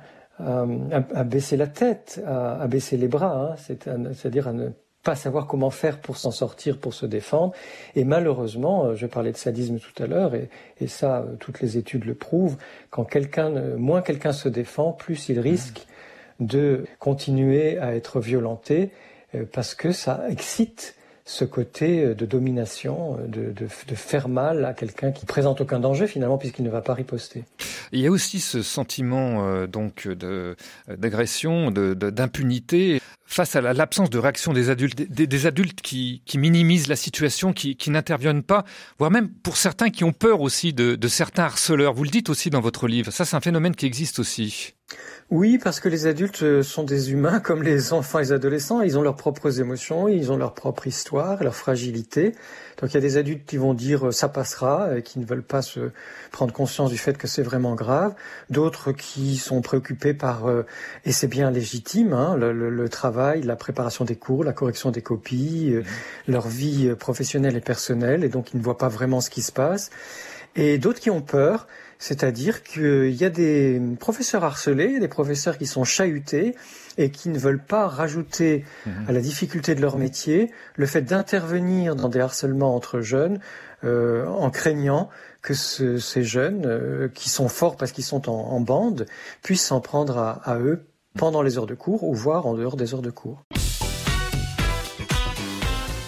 [1.26, 4.70] baisser la tête, à, à baisser les bras, hein, c'est-à-dire à ne
[5.04, 7.54] pas savoir comment faire pour s'en sortir, pour se défendre.
[7.96, 11.62] Et malheureusement, euh, je parlais de sadisme tout à l'heure, et, et, ça, euh, toutes
[11.62, 12.58] les études le prouvent,
[12.90, 15.86] quand quelqu'un, moins quelqu'un se défend, plus il risque
[16.40, 18.90] de continuer à être violenté,
[19.54, 24.74] parce que ça excite ce côté euh, de domination, euh, de, de, faire mal à
[24.74, 27.44] quelqu'un qui présente aucun danger finalement puisqu'il ne va pas riposter.
[27.92, 34.52] Il y a aussi ce sentiment euh, donc d'agression, d'impunité face à l'absence de réaction
[34.52, 38.66] des adultes, des, des adultes qui, qui, minimisent la situation, qui, qui n'interviennent pas,
[39.00, 41.94] voire même pour certains qui ont peur aussi de, de certains harceleurs.
[41.94, 43.12] Vous le dites aussi dans votre livre.
[43.12, 44.74] Ça, c'est un phénomène qui existe aussi.
[45.32, 48.82] Oui, parce que les adultes euh, sont des humains comme les enfants et les adolescents.
[48.82, 52.36] Ils ont leurs propres émotions, ils ont leur propre histoire, leur fragilité.
[52.82, 55.26] Donc il y a des adultes qui vont dire euh, ça passera, et qui ne
[55.26, 55.92] veulent pas se
[56.34, 58.14] prendre conscience du fait que c'est vraiment grave.
[58.50, 60.66] D'autres qui sont préoccupés par, euh,
[61.06, 65.02] et c'est bien légitime, hein, le, le, travail, la préparation des cours, la correction des
[65.02, 65.76] copies,
[66.28, 69.54] leur vie professionnelle et personnelle, et donc ils ne voient pas vraiment ce qui se
[69.54, 69.92] passe.
[70.56, 71.68] Et d'autres qui ont peur,
[72.02, 76.56] c'est-à-dire qu'il y a des professeurs harcelés, des professeurs qui sont chahutés
[76.98, 79.06] et qui ne veulent pas rajouter mhm.
[79.08, 83.40] à la difficulté de leur métier le fait d'intervenir dans des harcèlements entre jeunes
[83.84, 85.10] euh, en craignant
[85.44, 89.06] que ces jeunes, euh, qui sont forts parce qu'ils sont en, bande,
[89.44, 90.88] puissent s'en prendre à, à eux
[91.20, 93.44] pendant les heures de cours ou voire en dehors des heures de cours.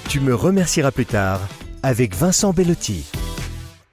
[0.09, 1.39] Tu me remercieras plus tard
[1.83, 3.05] avec Vincent Bellotti.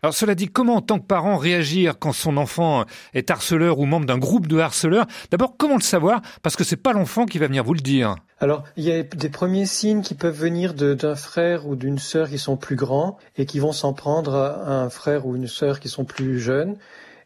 [0.03, 3.85] Alors cela dit, comment en tant que parent réagir quand son enfant est harceleur ou
[3.85, 5.07] membre d'un groupe de harceleurs?
[5.31, 6.23] D'abord, comment le savoir?
[6.43, 8.15] Parce que c'est pas l'enfant qui va venir vous le dire.
[8.39, 12.31] Alors, il y a des premiers signes qui peuvent venir d'un frère ou d'une sœur
[12.31, 15.81] qui sont plus grands et qui vont s'en prendre à un frère ou une sœur
[15.81, 16.77] qui sont plus jeunes.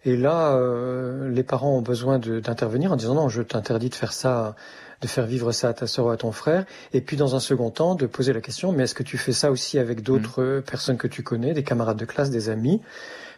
[0.04, 4.12] Et là, euh, les parents ont besoin d'intervenir en disant non, je t'interdis de faire
[4.12, 4.56] ça
[5.04, 6.64] de faire vivre ça à ta soeur ou à ton frère,
[6.94, 9.32] et puis dans un second temps de poser la question, mais est-ce que tu fais
[9.32, 10.62] ça aussi avec d'autres mmh.
[10.62, 12.80] personnes que tu connais, des camarades de classe, des amis?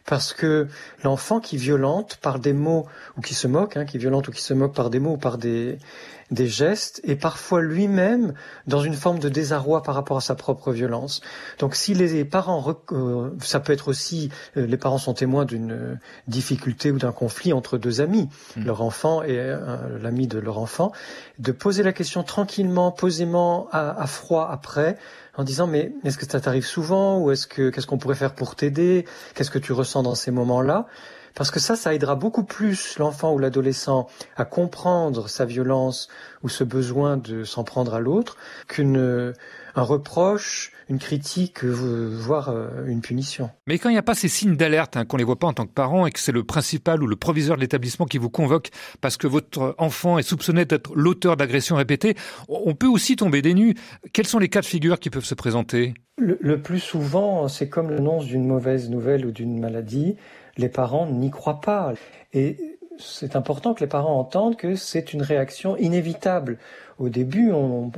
[0.05, 0.69] Parce que
[1.03, 2.87] l'enfant qui violente par des mots
[3.19, 5.17] ou qui se moque, hein, qui violente ou qui se moque par des mots ou
[5.17, 5.79] par des,
[6.31, 8.35] des gestes, est parfois lui-même
[8.67, 11.21] dans une forme de désarroi par rapport à sa propre violence.
[11.59, 15.99] Donc si les parents, euh, ça peut être aussi, euh, les parents sont témoins d'une
[16.27, 18.65] difficulté ou d'un conflit entre deux amis, mmh.
[18.65, 20.93] leur enfant et euh, l'ami de leur enfant,
[21.39, 24.97] de poser la question tranquillement, posément, à, à froid après,
[25.37, 28.35] en disant mais est-ce que ça t'arrive souvent ou est-ce que qu'est-ce qu'on pourrait faire
[28.35, 29.05] pour t'aider?
[29.35, 30.87] Qu'est-ce que tu ressens dans ces moments-là?
[31.37, 36.09] Parce que ça, ça aidera beaucoup plus l'enfant ou l'adolescent à comprendre sa violence
[36.43, 39.35] ou ce besoin de s'en prendre à l'autre qu'une
[39.77, 43.51] un reproche, une critique, voire euh, une punition.
[43.67, 45.53] Mais quand il n'y a pas ces signes d'alerte, hein, qu'on les voit pas en
[45.53, 48.31] tant que parent et que c'est le principal ou le proviseur de l'établissement qui vous
[48.31, 48.71] convoque
[49.03, 52.17] parce que votre enfant est soupçonné d'être l'auteur d'agressions répétées,
[52.49, 53.75] on peut aussi tomber des nues.
[54.15, 55.93] Quels sont les cas de figure qui peuvent se présenter?
[56.17, 60.17] Le, le plus souvent, c'est comme l'annonce d'une mauvaise nouvelle ou d'une maladie.
[60.57, 61.93] Les parents n'y croient pas.
[62.33, 62.57] Et
[62.99, 66.59] c'est important que les parents entendent que c'est une réaction inévitable.
[66.99, 67.91] Au début, on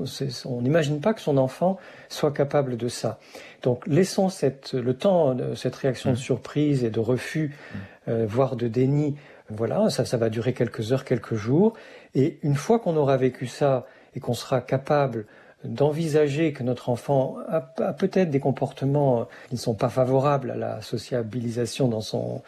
[0.60, 3.18] n'imagine pas que son enfant soit capable de ça.
[3.62, 6.18] Donc laissons cette, le temps de cette réaction de mmh.
[6.18, 7.78] surprise et de refus, mmh.
[8.10, 9.16] euh, voire de déni.
[9.50, 11.74] Voilà, ça, ça va durer quelques heures, quelques jours.
[12.14, 15.26] Et une fois qu'on aura vécu ça et qu'on sera capable
[15.64, 17.60] d'envisager que notre enfant a,
[17.92, 22.42] peut-être des comportements qui ne sont pas favorables à la sociabilisation dans son,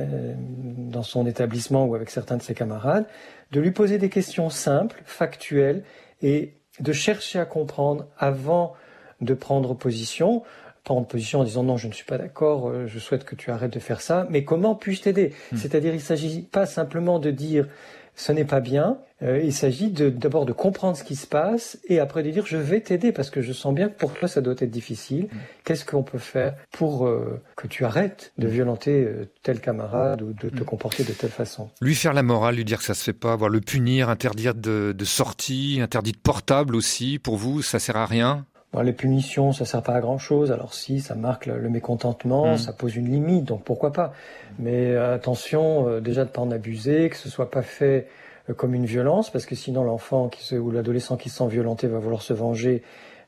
[0.00, 3.06] euh, dans son établissement ou avec certains de ses camarades,
[3.50, 5.82] de lui poser des questions simples, factuelles,
[6.22, 8.74] et de chercher à comprendre avant
[9.20, 10.42] de prendre position,
[10.84, 13.50] prendre position en disant non, je ne suis pas d'accord, euh, je souhaite que tu
[13.50, 15.34] arrêtes de faire ça, mais comment puis-je t'aider?
[15.50, 15.56] Hmm.
[15.56, 17.68] C'est-à-dire, il ne s'agit pas simplement de dire
[18.14, 18.98] ce n'est pas bien.
[19.22, 22.56] Euh, il s'agit d'abord de, comprendre ce qui se passe et après de dire je
[22.56, 25.24] vais t'aider parce que je sens bien que pour toi ça doit être difficile.
[25.24, 25.38] Mm.
[25.64, 28.50] Qu'est-ce qu'on peut faire pour euh, que tu arrêtes de mm.
[28.50, 30.64] violenter euh, tel camarade ou de te mm.
[30.64, 31.70] comporter de telle façon?
[31.80, 34.54] Lui faire la morale, lui dire que ça se fait pas, voir le punir, interdire
[34.54, 37.18] de, de sortie, interdit de portable aussi.
[37.18, 38.44] Pour vous, ça sert à rien?
[38.80, 40.50] Les punitions, ça sert pas à grand chose.
[40.50, 44.14] Alors si, ça marque le, mécontentement, ça pose une limite, donc pourquoi pas.
[44.58, 48.08] Mais attention, déjà de pas en abuser, que ce soit pas fait
[48.50, 51.86] euh, comme une violence, parce que sinon l'enfant qui ou l'adolescent qui se sent violenté
[51.86, 52.82] va vouloir se venger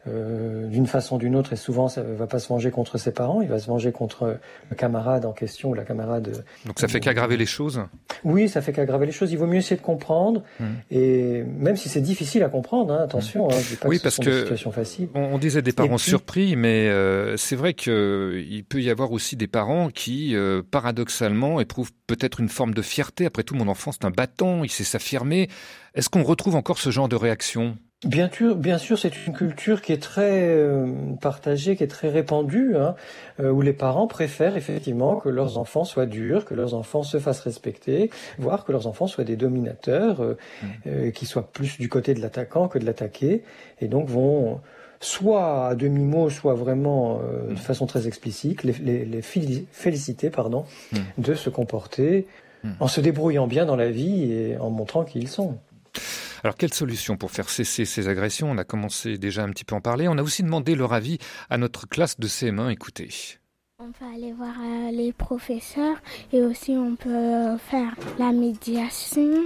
[0.06, 3.12] euh, d'une façon ou d'une autre, et souvent ça va pas se venger contre ses
[3.12, 4.38] parents, il va se venger contre
[4.70, 6.44] le camarade en question ou la camarade.
[6.66, 7.80] Donc ça fait qu'aggraver les choses.
[8.22, 9.32] Oui, ça fait qu'aggraver les choses.
[9.32, 10.64] Il vaut mieux essayer de comprendre, mmh.
[10.90, 13.52] et même si c'est difficile à comprendre, hein, attention, mmh.
[13.52, 15.08] hein, pas oui, que parce que situation facile.
[15.14, 19.46] On, disait des parents surpris, mais euh, c'est vrai qu'il peut y avoir aussi des
[19.46, 23.26] parents qui, euh, paradoxalement, éprouvent peut-être une forme de fierté.
[23.26, 25.48] Après tout, mon enfant c'est un bâton, il sait s'affirmer.
[25.94, 27.76] Est-ce qu'on retrouve encore ce genre de réaction?
[28.04, 30.86] Bien sûr, bien sûr, c'est une culture qui est très euh,
[31.20, 32.94] partagée, qui est très répandue, hein,
[33.40, 37.18] euh, où les parents préfèrent effectivement que leurs enfants soient durs, que leurs enfants se
[37.18, 40.36] fassent respecter, voire que leurs enfants soient des dominateurs, euh,
[40.84, 41.12] mmh.
[41.12, 43.42] qui soient plus du côté de l'attaquant que de l'attaqué,
[43.80, 44.60] et donc vont
[45.00, 47.56] soit à demi-mot, soit vraiment de mmh.
[47.56, 50.98] façon très explicite, les, les, féliciter pardon, mmh.
[51.18, 52.26] de se comporter
[52.80, 55.58] en se débrouillant bien dans la vie et en montrant qui ils sont.
[56.44, 58.50] Alors, quelle solution pour faire cesser ces agressions?
[58.50, 60.08] On a commencé déjà un petit peu en parler.
[60.08, 61.16] On a aussi demandé leur avis
[61.48, 62.70] à notre classe de CM1.
[62.70, 63.08] Écoutez.
[63.78, 65.96] On peut aller voir euh, les professeurs
[66.34, 69.42] et aussi on peut faire la médiation.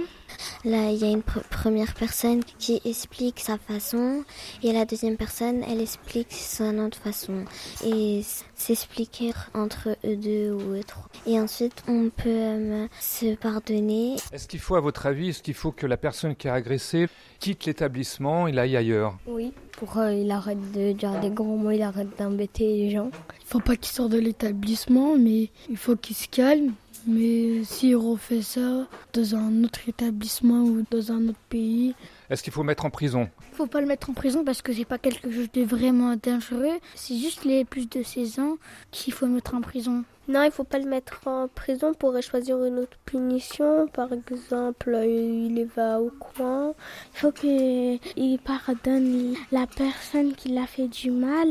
[0.65, 4.23] Là, il y a une première personne qui explique sa façon
[4.63, 7.45] et la deuxième personne, elle explique son autre façon.
[7.85, 8.21] Et
[8.55, 11.07] s'expliquer entre eux deux ou eux trois.
[11.25, 14.15] Et ensuite, on peut euh, se pardonner.
[14.31, 17.07] Est-ce qu'il faut, à votre avis, est-ce qu'il faut que la personne qui a agressé
[17.39, 19.17] quitte l'établissement, il aille ailleurs?
[19.27, 23.11] Oui, pour qu'il arrête de dire des gros mots, il arrête d'embêter les gens.
[23.41, 26.73] Il faut pas qu'il sorte de l'établissement, mais il faut qu'il se calme
[27.07, 31.95] mais s'il refait ça dans un autre établissement ou dans un autre pays.
[32.29, 33.29] Est-ce qu'il faut mettre en prison?
[33.51, 36.15] Il faut pas le mettre en prison parce que c'est pas quelque chose de vraiment
[36.15, 36.79] dangereux.
[36.95, 38.57] C'est juste les plus de 16 ans
[38.91, 40.03] qu'il faut mettre en prison.
[40.29, 41.87] Non, il faut pas le mettre en prison.
[41.87, 43.87] On pourrait choisir une autre punition.
[43.87, 46.75] Par exemple, il va au coin.
[47.15, 51.47] Il faut qu'il pardonne la personne qui l'a fait du mal.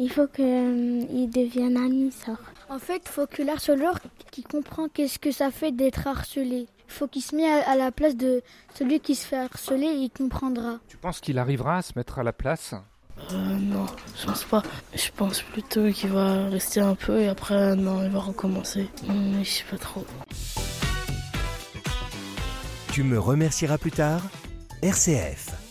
[0.00, 2.32] Il faut qu'il euh, devienne ami, ça.
[2.70, 3.98] En fait, il faut que l'harceleur
[4.30, 6.68] qui comprend qu'est-ce que ça fait d'être harcelé.
[6.86, 8.42] Il faut qu'il se mette à la place de
[8.74, 10.78] celui qui se fait harceler et il comprendra.
[10.86, 12.74] Tu penses qu'il arrivera à se mettre à la place?
[13.32, 13.86] Euh, non,
[14.20, 14.62] je pense pas.
[14.94, 18.88] Je pense plutôt qu'il va rester un peu et après, non, il va recommencer.
[19.08, 20.04] Mais je sais pas trop.
[22.92, 24.22] Tu me remercieras plus tard
[24.82, 25.67] RCF.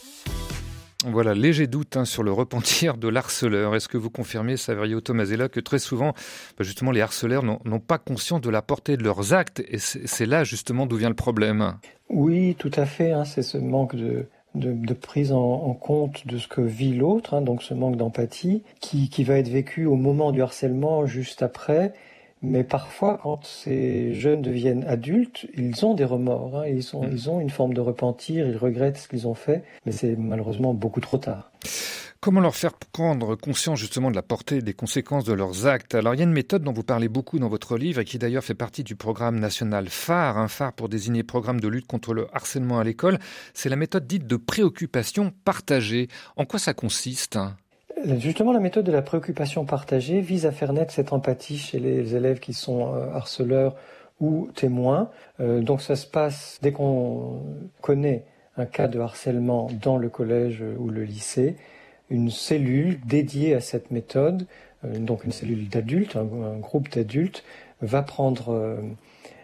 [1.10, 3.76] Voilà, léger doute hein, sur le repentir de l'harceleur.
[3.76, 6.14] Est-ce que vous confirmez, Saverio Tomasella, que très souvent,
[6.58, 10.26] bah, justement, les harceleurs n'ont pas conscience de la portée de leurs actes et c'est
[10.26, 11.76] là justement d'où vient le problème?
[12.10, 13.12] Oui, tout à fait.
[13.12, 14.28] Hein, c'est ce manque de,
[14.94, 19.24] prise en, compte de ce que vit l'autre, hein, donc ce manque d'empathie, qui, qui
[19.24, 21.94] va être vécu au moment du harcèlement, juste après,
[22.42, 27.10] mais parfois, quand ces jeunes deviennent adultes, ils ont des remords, hein, ils, sont, mm.
[27.12, 30.74] ils ont une forme de repentir, ils regrettent ce qu'ils ont fait, mais c'est malheureusement
[30.74, 31.52] beaucoup trop tard.
[32.20, 35.94] Comment leur faire prendre conscience justement de la portée des conséquences de leurs actes?
[35.94, 38.18] Alors il y a une méthode dont vous parlez beaucoup dans votre livre et qui
[38.18, 42.16] d'ailleurs fait partie du programme national phare, un phare pour désigner programme de lutte contre
[42.16, 43.20] le harcèlement à l'école.
[43.54, 46.08] C'est la méthode dite de préoccupation partagée.
[46.38, 47.38] En quoi ça consiste
[48.06, 52.16] Justement, la méthode de la préoccupation partagée vise à faire naître cette empathie chez les
[52.16, 53.76] élèves qui sont euh, harceleurs
[54.20, 55.10] ou témoins.
[55.40, 57.42] Euh, donc ça se passe dès qu'on
[57.82, 58.24] connaît
[58.56, 61.56] un cas de harcèlement dans le collège ou le lycée,
[62.12, 64.46] une cellule dédiée à cette méthode,
[64.86, 67.44] euh, donc une cellule d'adultes, un, groupe d'adultes,
[67.82, 68.80] va prendre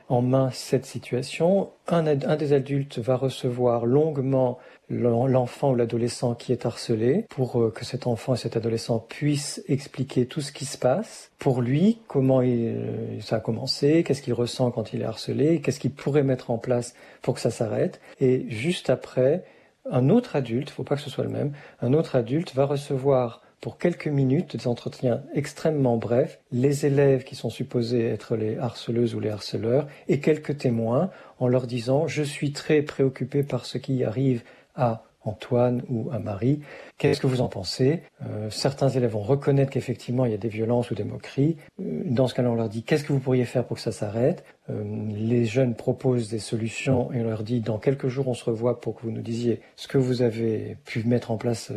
[0.09, 1.69] en main cette situation.
[1.87, 2.03] Un,
[2.35, 4.57] des adultes va recevoir longuement
[4.89, 9.63] l'enfant ou l'adolescent qui est harcelé pour euh, que cet enfant et cet adolescent puissent
[9.67, 14.33] expliquer tout ce qui se passe pour lui, comment euh, ça a commencé, qu'est-ce qu'il
[14.33, 18.01] ressent quand il est harcelé, qu'est-ce qu'il pourrait mettre en place pour que ça s'arrête.
[18.19, 19.43] Et juste après,
[19.89, 23.41] un autre adulte, faut pas que ce soit le même, un autre adulte va recevoir
[23.63, 29.15] pour quelques minutes des entretiens extrêmement brefs, les élèves qui sont supposés être les harceleuses
[29.15, 33.77] ou les harceleurs et quelques témoins en leur disant je suis très préoccupé par ce
[33.77, 34.43] qui arrive
[34.75, 36.59] à Antoine ou à Marie.
[36.97, 38.01] Qu'est-ce que vous en pensez?
[38.25, 41.55] Euh, Certains élèves vont reconnaître qu'effectivement il y a des violences ou des moqueries.
[41.79, 43.93] Euh, dans ce cas-là, on leur dit qu'est-ce que vous pourriez faire pour que ça
[43.93, 44.43] s'arrête?
[44.69, 44.83] Euh,
[45.15, 48.81] Les jeunes proposent des solutions et on leur dit dans quelques jours on se revoit
[48.81, 51.71] pour que vous nous disiez ce que vous avez pu mettre en place.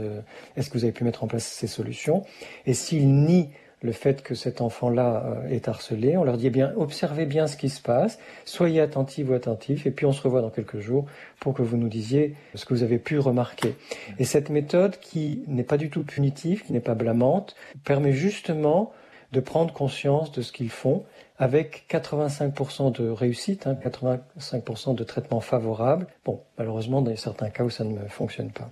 [0.56, 2.24] Est-ce que vous avez pu mettre en place ces solutions?
[2.66, 3.50] Et s'ils nient
[3.86, 6.16] le fait que cet enfant-là euh, est harcelé.
[6.16, 9.86] On leur dit, eh bien, observez bien ce qui se passe, soyez attentifs ou attentifs,
[9.86, 11.06] et puis on se revoit dans quelques jours
[11.40, 13.76] pour que vous nous disiez ce que vous avez pu remarquer.
[14.18, 18.92] Et cette méthode, qui n'est pas du tout punitive, qui n'est pas blâmante, permet justement
[19.32, 21.04] de prendre conscience de ce qu'ils font
[21.38, 26.06] avec 85% de réussite, 85% hein, de traitement favorable.
[26.24, 28.70] Bon, malheureusement, dans certains cas où ça ne fonctionne pas.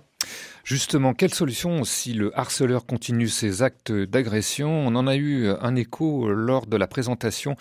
[0.63, 4.69] Justement, quelle solution si le harceleur continue ses actes d'agression?
[4.87, 7.55] On en a eu un écho lors de la présentation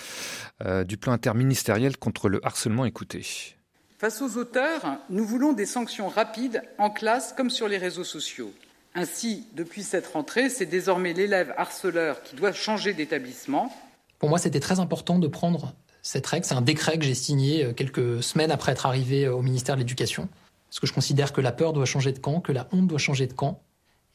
[0.64, 3.54] euh, du plan interministériel contre le harcèlement écouté.
[3.98, 8.52] Face aux auteurs, nous voulons des sanctions rapides en classe comme sur les réseaux sociaux.
[8.94, 13.74] Ainsi, depuis cette rentrée, c'est désormais l'élève harceleur qui doit changer d'établissement.
[14.18, 16.46] Pour moi, c'était très important de prendre cette règle.
[16.46, 19.74] C'est un décret que j'ai signé euh, quelques semaines après être arrivé euh, au ministère
[19.74, 20.28] de l'Éducation.
[20.74, 22.98] Parce que je considère que la peur doit changer de camp, que la honte doit
[22.98, 23.62] changer de camp.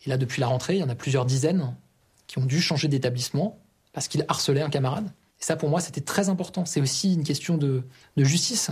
[0.06, 1.74] Et là, depuis la rentrée, il y en a plusieurs dizaines
[2.28, 3.58] qui ont dû changer d'établissement
[3.94, 5.06] parce qu'ils harcelaient un camarade.
[5.40, 6.66] Et ça, pour moi, c'était très important.
[6.66, 7.84] C'est aussi une question de,
[8.18, 8.72] de justice.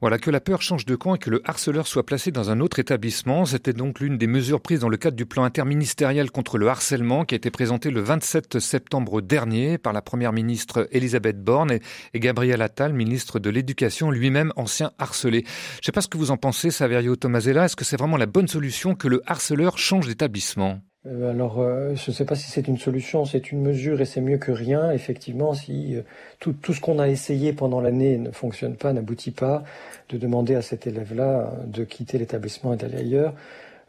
[0.00, 2.60] Voilà, que la peur change de camp et que le harceleur soit placé dans un
[2.60, 3.44] autre établissement.
[3.44, 7.26] C'était donc l'une des mesures prises dans le cadre du plan interministériel contre le harcèlement
[7.26, 11.72] qui a été présenté le 27 septembre dernier par la première ministre Elisabeth Borne
[12.14, 15.44] et, Gabriel Attal, ministre de l'Éducation, lui-même ancien harcelé.
[15.46, 17.66] Je ne sais pas ce que vous en pensez, Saverio Tomasella.
[17.66, 20.80] Est-ce que c'est vraiment la bonne solution que le harceleur change d'établissement?
[21.06, 24.04] Euh, alors, euh, je ne sais pas si c'est une solution, c'est une mesure et
[24.04, 24.90] c'est mieux que rien.
[24.90, 26.02] Effectivement, si euh,
[26.40, 29.64] tout, tout, ce qu'on a essayé pendant l'année ne fonctionne pas, n'aboutit pas,
[30.10, 33.34] de demander à cet élève-là de quitter l'établissement et d'aller ailleurs,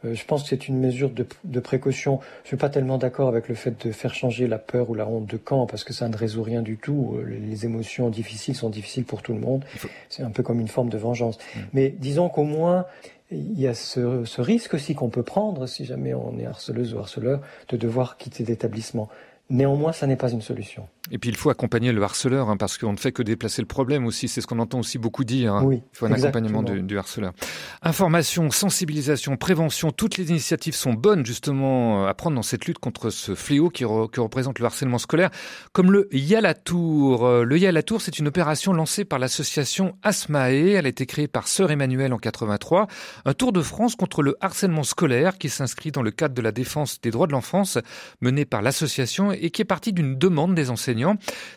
[0.04, 2.22] je pense que c'est une mesure de, de, précaution.
[2.42, 5.08] Je suis pas tellement d'accord avec le fait de faire changer la peur ou la
[5.08, 7.20] honte de camp parce que ça ne résout rien du tout.
[7.28, 9.64] Les émotions difficiles sont difficiles pour tout le monde.
[10.10, 11.38] C'est un peu comme une forme de vengeance.
[11.38, 11.60] Mmh.
[11.74, 12.88] Mais disons qu'au moins,
[13.32, 17.00] il y a ce, risque aussi qu'on peut prendre si jamais on est harceleuse ou
[17.00, 19.10] harceleur de devoir quitter l'établissement.
[19.50, 20.88] Néanmoins, ça n'est pas une solution.
[21.12, 23.68] Et puis il faut accompagner le harceleur, hein, parce qu'on ne fait que déplacer le
[23.68, 24.30] problème aussi.
[24.30, 25.54] C'est ce qu'on entend aussi beaucoup dire.
[25.54, 25.64] Hein.
[25.66, 27.34] Oui, il faut un accompagnement du, du, harceleur.
[27.82, 33.10] Information, sensibilisation, prévention, toutes les initiatives sont bonnes justement à prendre dans cette lutte contre
[33.10, 35.32] ce fléau qui, re, qui représente le harcèlement scolaire,
[35.74, 37.26] comme le Yalatour.
[37.26, 40.76] Euh, le Yalatour, c'est une opération lancée par l'association Asmae.
[40.76, 42.88] Elle a été créée par Sœur Emmanuel en 83.
[43.26, 46.54] Un tour de France contre le harcèlement scolaire qui s'inscrit dans le cadre de la
[46.54, 47.78] défense des droits de l'enfance
[48.22, 51.01] menée par l'association et qui est partie d'une demande des enseignants.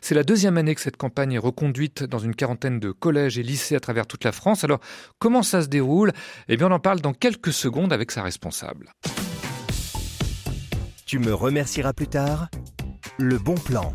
[0.01, 3.43] C'est la deuxième année que cette campagne est reconduite dans une quarantaine de collèges et
[3.43, 4.65] lycées à travers toute la France.
[4.65, 4.81] Alors,
[5.19, 6.13] comment ça se déroule?
[6.49, 8.93] Eh bien, on en parle dans quelques secondes avec sa responsable.
[11.07, 12.49] Tu me remercieras plus tard.
[13.19, 13.95] Le bon plan.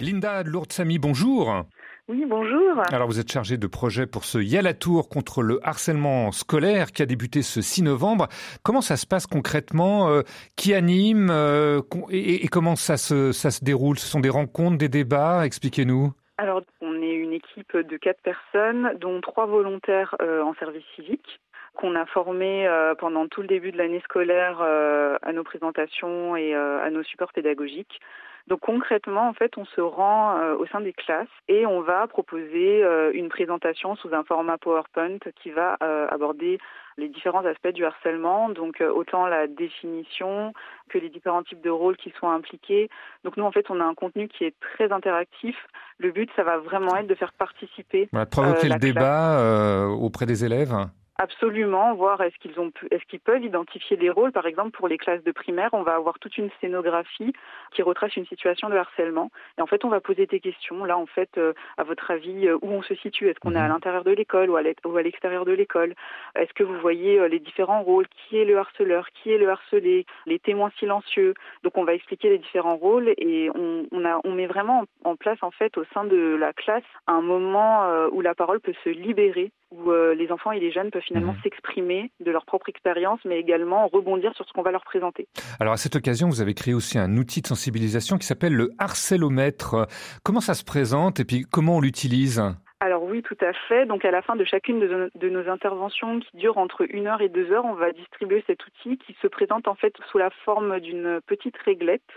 [0.00, 1.64] Linda Lourdes-Samy, bonjour.
[2.10, 2.80] Oui, bonjour.
[2.90, 7.06] Alors vous êtes chargé de projet pour ce Yalatour contre le harcèlement scolaire qui a
[7.06, 8.28] débuté ce 6 novembre.
[8.62, 10.22] Comment ça se passe concrètement euh,
[10.56, 13.98] Qui anime euh, et, et, comment ça se, ça se déroule?
[13.98, 15.44] Ce sont des rencontres, des débats?
[15.44, 16.14] Expliquez-nous.
[16.38, 21.40] Alors on est une équipe de quatre personnes, dont trois volontaires euh, en service civique
[21.74, 26.54] qu'on a formé euh, pendant tout le début de l'année scolaire à nos présentations et
[26.54, 28.00] à nos supports pédagogiques.
[28.48, 32.06] Donc concrètement, en fait, on se rend euh, au sein des classes et on va
[32.06, 36.58] proposer euh, une présentation sous un format PowerPoint qui va euh, aborder
[36.96, 40.52] les différents aspects du harcèlement, donc autant la définition
[40.88, 42.88] que les différents types de rôles qui sont impliqués.
[43.22, 45.54] Donc nous, en fait, on a un contenu qui est très interactif.
[45.98, 48.08] Le but, ça va vraiment être de faire participer.
[48.10, 50.74] Voilà, provoquer le débat auprès des élèves.
[51.20, 54.30] Absolument, voir est-ce qu'ils ont est-ce qu'ils peuvent identifier des rôles.
[54.30, 57.32] Par exemple, pour les classes de primaire, on va avoir toute une scénographie
[57.72, 59.32] qui retrace une situation de harcèlement.
[59.58, 60.84] Et en fait, on va poser des questions.
[60.84, 63.28] Là, en fait, euh, à votre avis, euh, où on se situe?
[63.28, 63.70] Est-ce qu'on est à mhm.
[63.70, 65.94] l'intérieur de l'école ou à l'extérieur de l'école?
[66.36, 68.06] Est-ce que vous voyez euh, les différents rôles?
[68.06, 69.08] Qui est le harceleur?
[69.10, 70.06] Qui est le harcelé?
[70.26, 71.34] Les témoins silencieux?
[71.64, 75.16] Donc, on va expliquer les différents rôles et on, on, a, on met vraiment en
[75.16, 78.90] place, en fait, au sein de la classe, un moment où la parole peut se
[78.90, 81.42] libérer où euh, les enfants et les jeunes peuvent finalement mmh.
[81.42, 85.28] s'exprimer de leur propre expérience, mais également rebondir sur ce qu'on va leur présenter.
[85.60, 88.70] Alors à cette occasion, vous avez créé aussi un outil de sensibilisation qui s'appelle le
[88.78, 89.86] harcélomètre.
[90.24, 92.42] Comment ça se présente et puis comment on l'utilise?
[92.80, 93.86] Alors oui, tout à fait.
[93.86, 97.28] Donc à la fin de chacune de, nos interventions qui durent entre une heure et
[97.28, 100.78] deux heures, on va distribuer cet outil qui se présente en fait sous la forme
[100.80, 102.08] d'une petite réglette.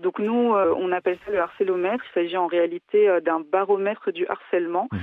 [0.00, 2.04] Donc nous, euh, on appelle ça le harcélomètre.
[2.10, 4.88] Il s'agit en réalité euh, d'un baromètre du harcèlement.
[4.92, 4.98] Mmh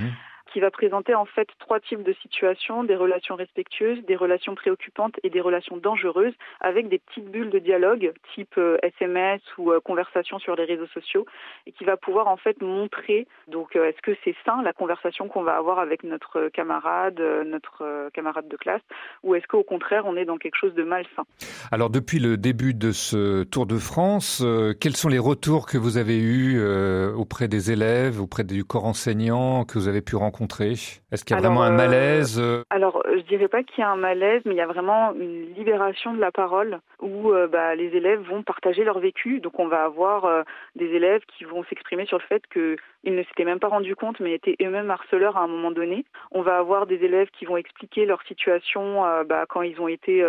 [0.54, 5.16] qui va présenter en fait trois types de situations, des relations respectueuses, des relations préoccupantes
[5.24, 9.80] et des relations dangereuses, avec des petites bulles de dialogue type SMS euh, ou euh,
[9.80, 11.26] conversation sur les réseaux sociaux,
[11.66, 15.26] et qui va pouvoir en fait montrer donc euh, est-ce que c'est sain la conversation
[15.26, 18.82] qu'on va avoir avec notre camarade, notre camarade de classe,
[19.24, 21.24] ou est-ce qu'au contraire on est dans quelque chose de malsain?
[21.72, 24.44] Alors depuis le début de ce Tour de France,
[24.80, 26.64] quels sont les retours que vous avez eus
[27.16, 31.38] auprès des élèves, auprès du corps enseignant que vous avez pu rencontrer est-ce qu'il y
[31.38, 32.64] a vraiment un euh, malaise euh?
[32.70, 35.52] Alors, je dirais pas qu'il y a un malaise, mais il y a vraiment une
[35.54, 39.40] libération de la parole où euh, bah, les élèves vont partager leur vécu.
[39.40, 40.44] Donc, on va avoir
[40.76, 44.20] des élèves qui vont s'exprimer sur le fait qu'ils ne s'étaient même pas rendus compte,
[44.20, 46.04] mais étaient eux-mêmes harceleurs à un moment donné.
[46.30, 50.24] On va avoir des élèves qui vont expliquer leur situation bah, quand ils ont été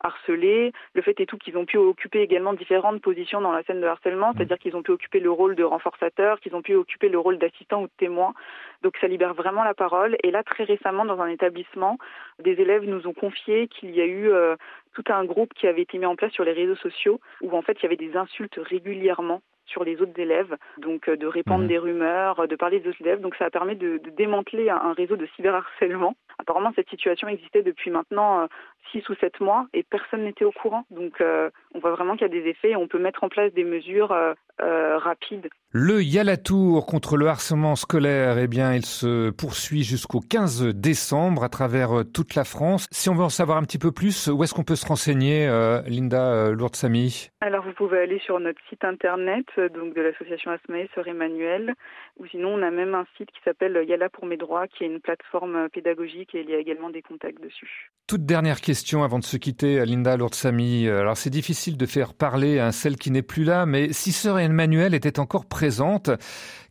[0.00, 0.72] harcelés.
[0.94, 3.86] Le fait est tout qu'ils ont pu occuper également différentes positions dans la scène de
[3.86, 7.18] harcèlement, c'est-à-dire qu'ils ont pu occuper le rôle de renforçateur, qu'ils ont pu occuper le
[7.18, 8.34] rôle d'assistant ou de témoin.
[8.82, 10.16] Donc ça libère vraiment la parole.
[10.22, 11.98] Et là, très récemment, dans un établissement,
[12.38, 14.56] des élèves nous ont confié qu'il y a eu euh,
[14.94, 17.62] tout un groupe qui avait été mis en place sur les réseaux sociaux où en
[17.62, 21.64] fait il y avait des insultes régulièrement sur les autres élèves, donc euh, de répandre
[21.64, 21.68] mmh.
[21.68, 23.20] des rumeurs, de parler des autres élèves.
[23.20, 26.16] Donc ça a permis de, de démanteler un, un, réseau de cyberharcèlement.
[26.38, 28.48] Apparemment, cette situation existait depuis maintenant
[28.78, 30.84] euh, six ou sept mois et personne n'était au courant.
[30.90, 33.28] Donc euh, on voit vraiment qu'il y a des effets et on peut mettre en
[33.28, 35.48] place des mesures euh, euh, rapides.
[35.70, 41.48] Le Yalatour contre le harcèlement scolaire, eh bien, il se poursuit jusqu'au 15 décembre à
[41.50, 42.86] travers toute la France.
[42.90, 45.46] Si on veut en savoir un petit peu plus, où est-ce qu'on peut se renseigner,
[45.86, 47.28] Linda Lourdes-Samy?
[47.42, 51.74] Alors vous pouvez aller sur notre site internet donc de l'association Asmae Sœur Emmanuel
[52.16, 54.86] ou sinon on a même un site qui s'appelle Yala pour mes droits qui est
[54.86, 57.90] une plateforme pédagogique et il y a également des contacts dessus.
[58.06, 60.90] Toute dernière question avant de se quitter, Linda Lourdsamy.
[60.90, 64.38] Alors c'est difficile de faire parler à celle qui n'est plus là, mais si sœur
[64.38, 66.10] Emmanuelle était encore présente,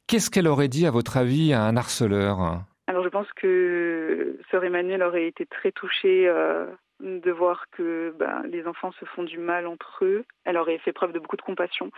[0.06, 2.62] qu'est-ce qu'elle aurait dit à votre avis à un harceleur?
[2.86, 6.68] Alors je pense que sœur Emmanuelle aurait été très touchée euh,
[7.00, 10.24] de voir que ben, les enfants se font du mal entre eux.
[10.46, 11.90] Elle aurait fait preuve de beaucoup de compassion.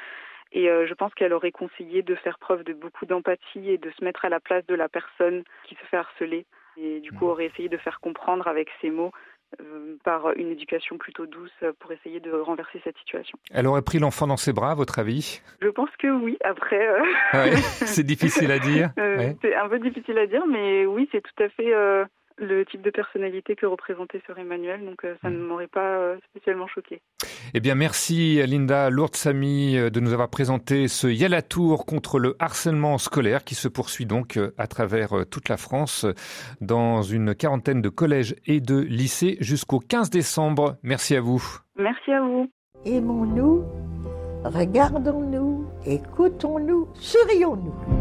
[0.54, 3.92] Et euh, je pense qu'elle aurait conseillé de faire preuve de beaucoup d'empathie et de
[3.92, 6.46] se mettre à la place de la personne qui se fait harceler.
[6.78, 9.12] Et du coup, aurait essayé de faire comprendre avec ses mots
[10.04, 13.38] par une éducation plutôt douce pour essayer de renverser cette situation.
[13.52, 15.42] Elle aurait pris l'enfant dans ses bras, à votre avis?
[15.62, 16.38] Je pense que oui.
[16.44, 17.02] Après, euh...
[17.34, 18.92] ouais, c'est difficile à dire.
[18.98, 19.36] ouais.
[19.42, 21.74] C'est un peu difficile à dire, mais oui, c'est tout à fait
[22.40, 26.18] le type de personnalité que représentait Sœur Emmanuel, donc euh, ça ne m'aurait pas euh,
[26.30, 27.02] spécialement choqué.
[27.54, 32.36] Eh bien, merci Linda Lourdes-Samy euh, de nous avoir présenté ce Yala Tour contre le
[32.40, 36.06] harcèlement scolaire qui se poursuit donc à travers toute la France
[36.62, 40.78] dans une quarantaine de collèges et de lycées jusqu'au 15 décembre.
[40.84, 41.44] Merci à vous.
[41.78, 42.50] Merci à vous.
[42.86, 43.66] Aimons-nous,
[44.46, 47.99] regardons-nous, écoutons-nous, sourions-nous.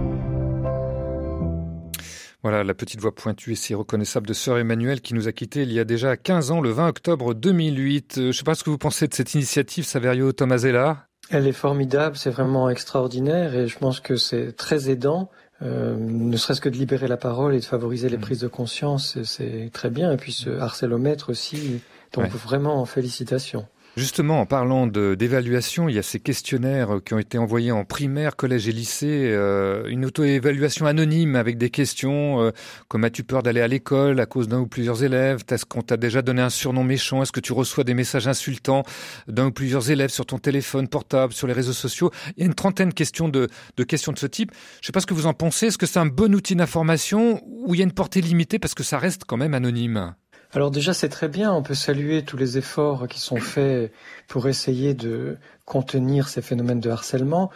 [2.43, 5.63] Voilà la petite voix pointue et si reconnaissable de Sœur Emmanuelle qui nous a quittés
[5.63, 8.13] il y a déjà 15 ans, le 20 octobre 2008.
[8.17, 11.09] Je ne sais pas ce que vous pensez de cette initiative, Saverio Tomasella.
[11.31, 15.31] Elle est formidable, c'est vraiment extraordinaire et je pense que c'est très aidant.
[15.63, 19.21] Euh, ne serait-ce que de libérer la parole et de favoriser les prises de conscience,
[19.25, 20.13] c'est très bien.
[20.13, 21.81] Et puis ce harcélomètre aussi,
[22.13, 22.31] donc ouais.
[22.31, 23.67] vraiment félicitations.
[23.99, 28.37] Justement, en parlant d'évaluation, il y a ces questionnaires qui ont été envoyés en primaire,
[28.37, 32.53] collège et lycée, euh, une auto-évaluation anonyme avec des questions euh,
[32.87, 35.41] comme as-tu peur d'aller à l'école à cause d'un ou plusieurs élèves?
[35.51, 37.25] Est-ce qu'on t'a déjà donné un surnom méchant?
[37.25, 38.85] Est-ce que tu reçois des messages insultants
[39.27, 42.13] d'un ou plusieurs élèves sur ton téléphone portable, sur les réseaux sociaux?
[42.37, 44.53] Il y a une trentaine de questions de, de questions de ce type.
[44.75, 45.67] Je ne sais pas ce que vous en pensez.
[45.67, 48.75] Est-ce que c'est un bon outil d'information ou il y a une portée limitée parce
[48.75, 50.15] que ça reste quand même anonyme?
[50.53, 53.93] Alors déjà c'est très bien, on peut saluer tous les efforts qui sont faits
[54.29, 57.51] pour essayer de contenir ces phénomènes de harcèlement.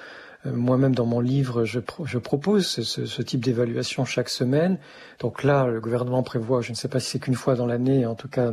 [0.45, 4.79] Euh, moi-même dans mon livre, je, pro je propose ce, ce type d'évaluation chaque semaine.
[5.21, 8.05] Donc là, le gouvernement prévoit, je ne sais pas si c'est qu'une fois dans l'année,
[8.05, 8.53] en tout cas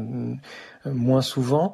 [0.86, 1.74] moins souvent.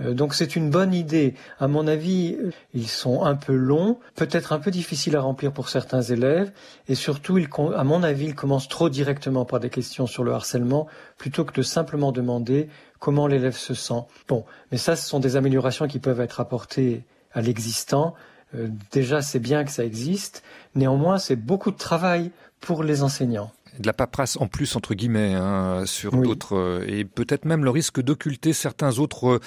[0.00, 1.34] Donc c'est une bonne idée.
[1.60, 2.36] À mon avis,
[2.74, 6.50] ils sont un peu longs, peut-être un peu difficiles à remplir pour certains élèves,
[6.88, 10.32] et surtout, ils, à mon avis, ils commencent trop directement par des questions sur le
[10.32, 10.86] harcèlement,
[11.18, 12.68] plutôt que de simplement demander
[12.98, 14.04] comment l'élève se sent.
[14.28, 18.14] Bon, mais ça, ce sont des améliorations qui peuvent être apportées à l'existant.
[18.54, 20.42] Euh, déjà, c'est bien que ça existe.
[20.74, 22.30] Néanmoins, c'est beaucoup de travail
[22.60, 26.26] pour les enseignants de la paperasse en plus entre guillemets hein, sur oui.
[26.26, 29.40] d'autres et peut-être même le risque d'occulter certains autres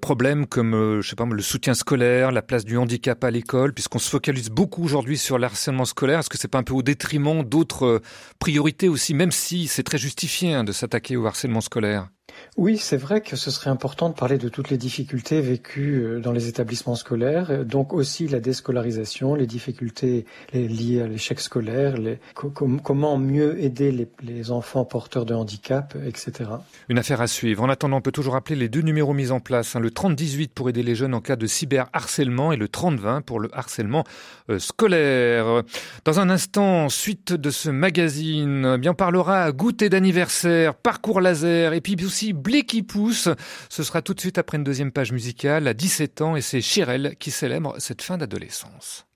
[0.00, 3.98] problèmes comme je sais pas le soutien scolaire, la place du handicap à l'école puisqu'on
[3.98, 6.82] se focalise beaucoup aujourd'hui sur le harcèlement scolaire, est-ce que c'est pas un peu au
[6.82, 8.02] détriment d'autres
[8.38, 12.08] priorités aussi même si c'est très justifié hein, de s'attaquer au harcèlement scolaire?
[12.56, 16.32] Oui, c'est vrai que ce serait important de parler de toutes les difficultés vécues dans
[16.32, 21.96] les établissements scolaires, donc aussi la déscolarisation, les difficultés liées à l'échec scolaire,
[22.34, 26.50] comment mieux aider les, enfants porteurs de handicap, etc.
[26.88, 27.62] Une affaire à suivre.
[27.62, 30.52] En attendant, on peut toujours rappeler les deux numéros mis en place, hein, le 3018
[30.52, 34.04] pour aider les jeunes en cas de cyberharcèlement et le 3020 pour le harcèlement
[34.50, 35.62] euh, scolaire.
[36.04, 41.80] Dans un instant, suite de ce magazine, bien on parlera goûter d'anniversaire, parcours laser et
[41.80, 43.28] puis aussi Blé qui pousse.
[43.68, 46.60] Ce sera tout de suite après une deuxième page musicale à 17 ans et c'est
[46.60, 49.06] Chirel qui célèbre cette fin d'adolescence.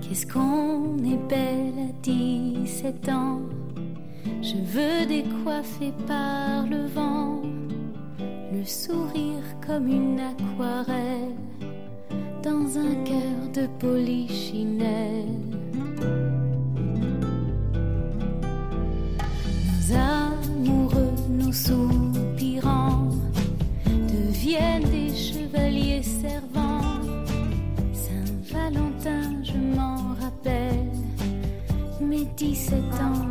[0.00, 3.42] Qu'est-ce qu'on est belle à 17 ans
[4.42, 7.42] Je veux décoiffer par le vent
[8.52, 11.36] Le sourire comme une aquarelle
[12.42, 15.26] dans un cœur de polichinelle.
[19.66, 23.08] Nos amoureux, nos soupirants
[23.86, 26.80] deviennent des chevaliers servants.
[27.92, 30.92] Saint-Valentin, je m'en rappelle,
[32.00, 33.29] mes 17 ans,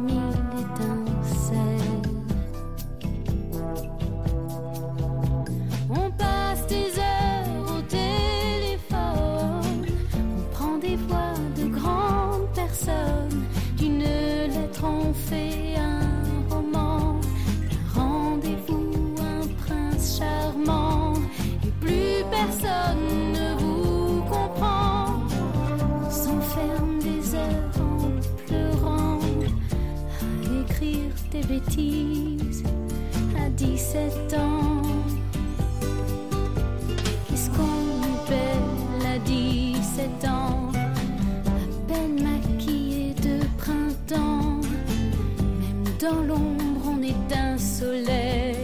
[46.00, 48.56] Dans l'ombre, on est un soleil.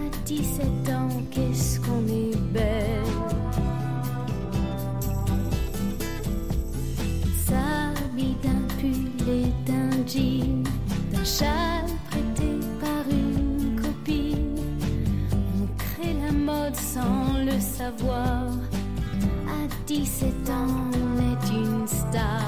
[0.00, 3.04] À 17 ans, qu'est-ce qu'on est belle.
[7.46, 10.64] S'habille d'un pull et d'un jean,
[11.12, 14.56] d'un châle prêté par une copine.
[15.30, 18.48] On crée la mode sans le savoir.
[19.46, 22.43] À 17 ans, on est une star.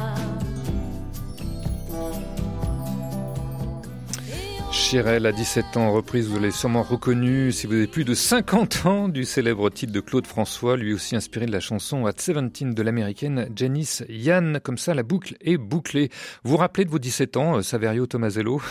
[4.88, 8.86] Chirel, à 17 ans, reprise, vous l'avez sûrement reconnu si vous avez plus de 50
[8.86, 12.72] ans du célèbre titre de Claude François, lui aussi inspiré de la chanson At 17
[12.72, 14.60] de l'américaine Janice Yann.
[14.62, 16.08] Comme ça, la boucle est bouclée.
[16.44, 18.62] Vous rappelez de vos 17 ans, euh, Saverio Tomasello?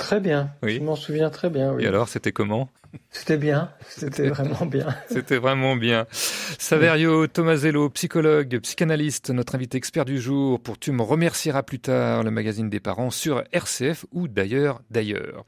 [0.00, 0.76] Très bien, Oui.
[0.76, 1.74] je m'en souviens très bien.
[1.74, 1.84] Oui.
[1.84, 2.70] Et alors, c'était comment?
[3.10, 4.86] C'était bien, c'était vraiment bien.
[5.10, 6.06] C'était vraiment bien.
[6.58, 12.24] Saverio Tomasello, psychologue, psychanalyste, notre invité expert du jour pour Tu me remercieras plus tard,
[12.24, 15.44] le magazine des parents sur RCF ou d'ailleurs, d'ailleurs.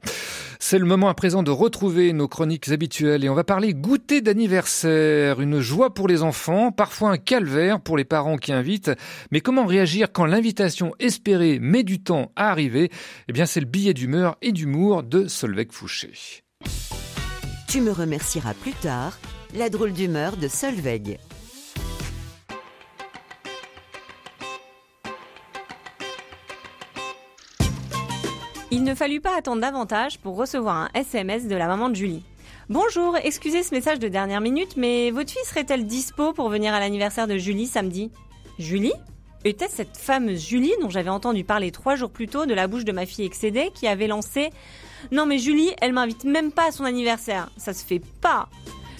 [0.65, 4.21] C'est le moment à présent de retrouver nos chroniques habituelles et on va parler goûter
[4.21, 8.91] d'anniversaire, une joie pour les enfants, parfois un calvaire pour les parents qui invitent.
[9.29, 12.89] Mais comment réagir quand l'invitation espérée met du temps à arriver?
[13.27, 16.13] Eh bien, c'est le billet d'humeur et d'humour de Solveig Fouché.
[17.67, 19.19] Tu me remercieras plus tard,
[19.53, 21.17] la drôle d'humeur de Solveig.
[28.73, 32.23] Il ne fallut pas attendre davantage pour recevoir un SMS de la maman de Julie.
[32.69, 36.79] Bonjour, excusez ce message de dernière minute, mais votre fille serait-elle dispo pour venir à
[36.79, 38.09] l'anniversaire de Julie samedi?
[38.57, 38.95] Julie?
[39.45, 42.83] Était-ce cette fameuse Julie dont j'avais entendu parler trois jours plus tôt de la bouche
[42.83, 44.49] de ma fille excédée qui avait lancé
[45.11, 48.49] Non mais Julie, elle m'invite même pas à son anniversaire, ça se fait pas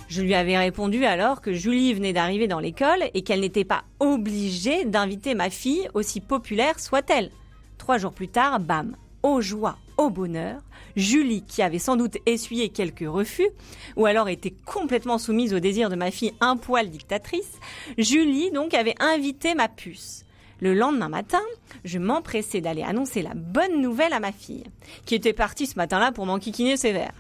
[0.08, 3.84] je lui avais répondu alors que Julie venait d'arriver dans l'école et qu'elle n'était pas
[4.00, 7.32] obligée d'inviter ma fille, aussi populaire soit-elle.
[7.80, 10.62] Trois jours plus tard, bam, aux joies, au bonheur,
[10.96, 13.50] Julie, qui avait sans doute essuyé quelques refus,
[13.96, 17.60] ou alors était complètement soumise au désir de ma fille un poil dictatrice,
[17.98, 20.26] Julie donc avait invité ma puce.
[20.60, 21.42] Le lendemain matin,
[21.84, 24.66] je m'empressais d'aller annoncer la bonne nouvelle à ma fille,
[25.06, 27.14] qui était partie ce matin-là pour m'enquiquiner sévère.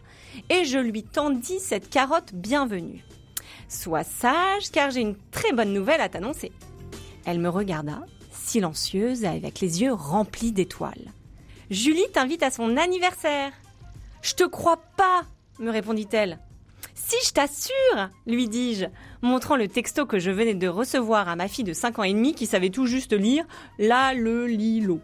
[0.49, 3.03] Et je lui tendis cette carotte bienvenue.
[3.67, 6.51] Sois sage, car j'ai une très bonne nouvelle à t'annoncer.
[7.25, 8.01] Elle me regarda,
[8.31, 11.11] silencieuse, avec les yeux remplis d'étoiles.
[11.73, 13.51] Julie t'invite à son anniversaire.
[14.21, 15.23] Je te crois pas,
[15.57, 16.37] me répondit-elle.
[16.93, 18.85] Si, je t'assure, lui dis-je,
[19.23, 22.13] montrant le texto que je venais de recevoir à ma fille de 5 ans et
[22.13, 23.43] demi qui savait tout juste lire
[23.79, 25.01] la, le, li, lo.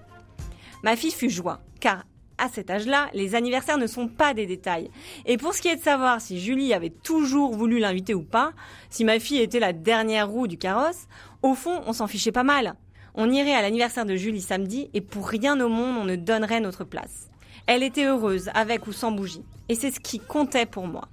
[0.84, 2.04] Ma fille fut joie, car
[2.38, 4.92] à cet âge-là, les anniversaires ne sont pas des détails.
[5.26, 8.54] Et pour ce qui est de savoir si Julie avait toujours voulu l'inviter ou pas,
[8.92, 11.08] si ma fille était la dernière roue du carrosse,
[11.42, 12.76] au fond, on s'en fichait pas mal.
[13.22, 16.62] On irait à l'anniversaire de Julie samedi et pour rien au monde on ne donnerait
[16.62, 17.30] notre place.
[17.68, 19.44] Elle était heureuse, avec ou sans bougie.
[19.68, 21.10] Et c'est ce qui comptait pour moi.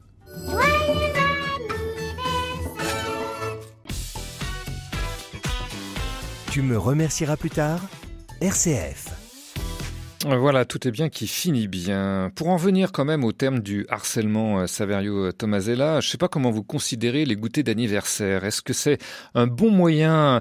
[6.52, 7.80] Tu me remercieras plus tard
[8.40, 9.25] RCF.
[10.34, 12.32] Voilà, tout est bien qui finit bien.
[12.34, 16.18] Pour en venir quand même au terme du harcèlement euh, Saverio Tomasella, je ne sais
[16.18, 18.44] pas comment vous considérez les goûters d'anniversaire.
[18.44, 18.98] Est-ce que c'est
[19.34, 20.40] un bon moyen,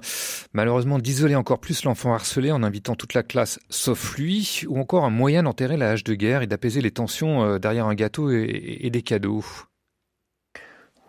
[0.54, 5.06] malheureusement, d'isoler encore plus l'enfant harcelé en invitant toute la classe sauf lui, ou encore
[5.06, 8.32] un moyen d'enterrer la hache de guerre et d'apaiser les tensions euh, derrière un gâteau
[8.32, 9.46] et, et des cadeaux?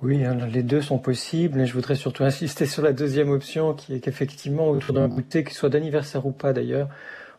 [0.02, 3.72] Oui, hein, les deux sont possibles, et je voudrais surtout insister sur la deuxième option,
[3.72, 6.90] qui est qu'effectivement, autour d'un goûter, qu'il soit d'anniversaire ou pas d'ailleurs,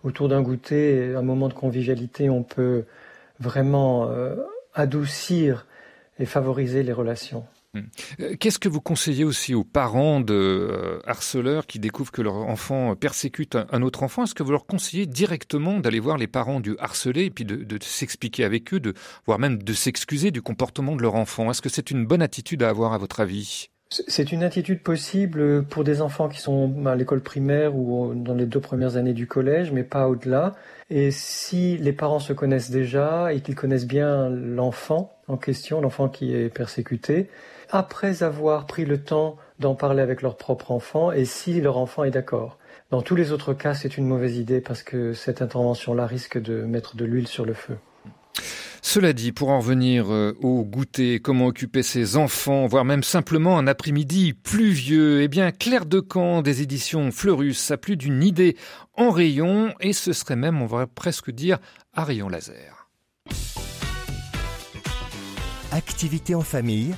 [0.03, 2.85] autour d'un goûter, un moment de convivialité, on peut
[3.39, 4.35] vraiment euh,
[4.73, 5.65] adoucir
[6.19, 7.45] et favoriser les relations.
[8.19, 12.35] Euh, Qu'est-ce que vous conseillez aussi aux parents de euh, harceleurs qui découvrent que leur
[12.35, 14.23] enfant persécute un, autre enfant?
[14.23, 17.55] Est-ce que vous leur conseillez directement d'aller voir les parents du harcelé et puis de,
[17.55, 18.93] de s'expliquer avec eux, de,
[19.25, 21.51] voire même de s'excuser du comportement de leur enfant?
[21.51, 23.69] Est-ce que c'est une bonne attitude à avoir à votre avis?
[23.89, 28.45] C'est une attitude possible pour des enfants qui sont à l'école primaire ou dans les
[28.45, 30.55] deux premières années du collège, mais pas au-delà.
[30.89, 36.09] Et si les parents se connaissent déjà et qu'ils connaissent bien l'enfant en question, l'enfant
[36.09, 37.29] qui est persécuté,
[37.69, 42.03] après avoir pris le temps d'en parler avec leur propre enfant et si leur enfant
[42.03, 42.57] est d'accord.
[42.91, 46.63] Dans tous les autres cas, c'est une mauvaise idée parce que cette intervention-là risque de
[46.63, 47.77] mettre de l'huile sur le feu.
[48.89, 53.59] Cela dit, pour en revenir euh, au goûter, comment occuper ses enfants, voire même simplement
[53.59, 58.55] un après-midi pluvieux, eh bien Claire de Camp des éditions Fleurus a plus d'une idée
[58.93, 61.57] en rayon, et ce serait même, on va presque dire,
[61.93, 62.87] à rayon laser.
[65.73, 66.95] Activité en famille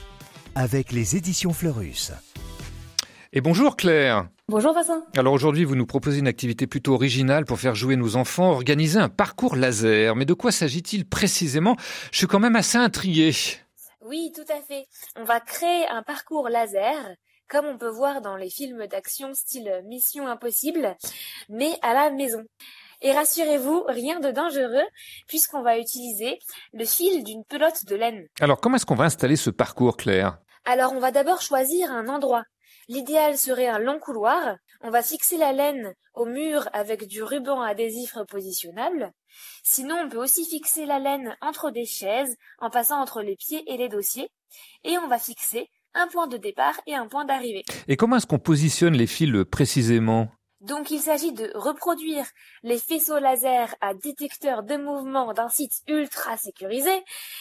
[0.54, 2.12] avec les éditions Fleurus.
[3.34, 5.04] Et bonjour Claire Bonjour Vincent.
[5.16, 8.98] Alors aujourd'hui, vous nous proposez une activité plutôt originale pour faire jouer nos enfants, organiser
[8.98, 10.16] un parcours laser.
[10.16, 11.76] Mais de quoi s'agit-il précisément?
[12.12, 13.32] Je suis quand même assez intrigué.
[14.02, 14.88] Oui, tout à fait.
[15.18, 16.96] On va créer un parcours laser
[17.48, 20.98] comme on peut voir dans les films d'action style Mission Impossible,
[21.50, 22.42] mais à la maison.
[23.04, 24.88] Et rassurez-vous, rien de dangereux
[25.28, 26.40] puisqu'on va utiliser
[26.74, 28.26] le fil d'une pelote de laine.
[28.42, 30.40] Alors comment est-ce qu'on va installer ce parcours, Claire?
[30.66, 32.46] Alors on va d'abord choisir un endroit.
[32.90, 34.58] L'idéal serait un long couloir.
[34.82, 39.12] On va fixer la laine au mur avec du ruban adhésif repositionnable.
[39.64, 43.64] Sinon, on peut aussi fixer la laine entre des chaises en passant entre les pieds
[43.72, 44.32] et les dossiers.
[44.84, 47.64] Et on va fixer un point de départ et un point d'arrivée.
[47.88, 50.28] Et comment est-ce qu'on positionne les fils précisément?
[50.60, 52.26] Donc il s'agit de reproduire
[52.64, 56.92] les faisceaux laser à détecteur de mouvement d'un site ultra sécurisé.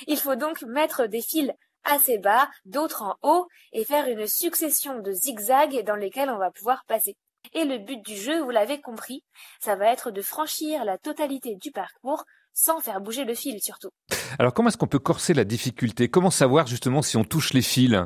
[0.07, 1.51] Il faut donc mettre des fils
[1.85, 6.51] assez bas, d'autres en haut, et faire une succession de zigzags dans lesquels on va
[6.51, 7.17] pouvoir passer.
[7.55, 9.25] Et le but du jeu, vous l'avez compris,
[9.61, 13.91] ça va être de franchir la totalité du parcours sans faire bouger le fil surtout.
[14.39, 16.09] Alors comment est-ce qu'on peut corser la difficulté?
[16.09, 17.97] Comment savoir justement si on touche les fils?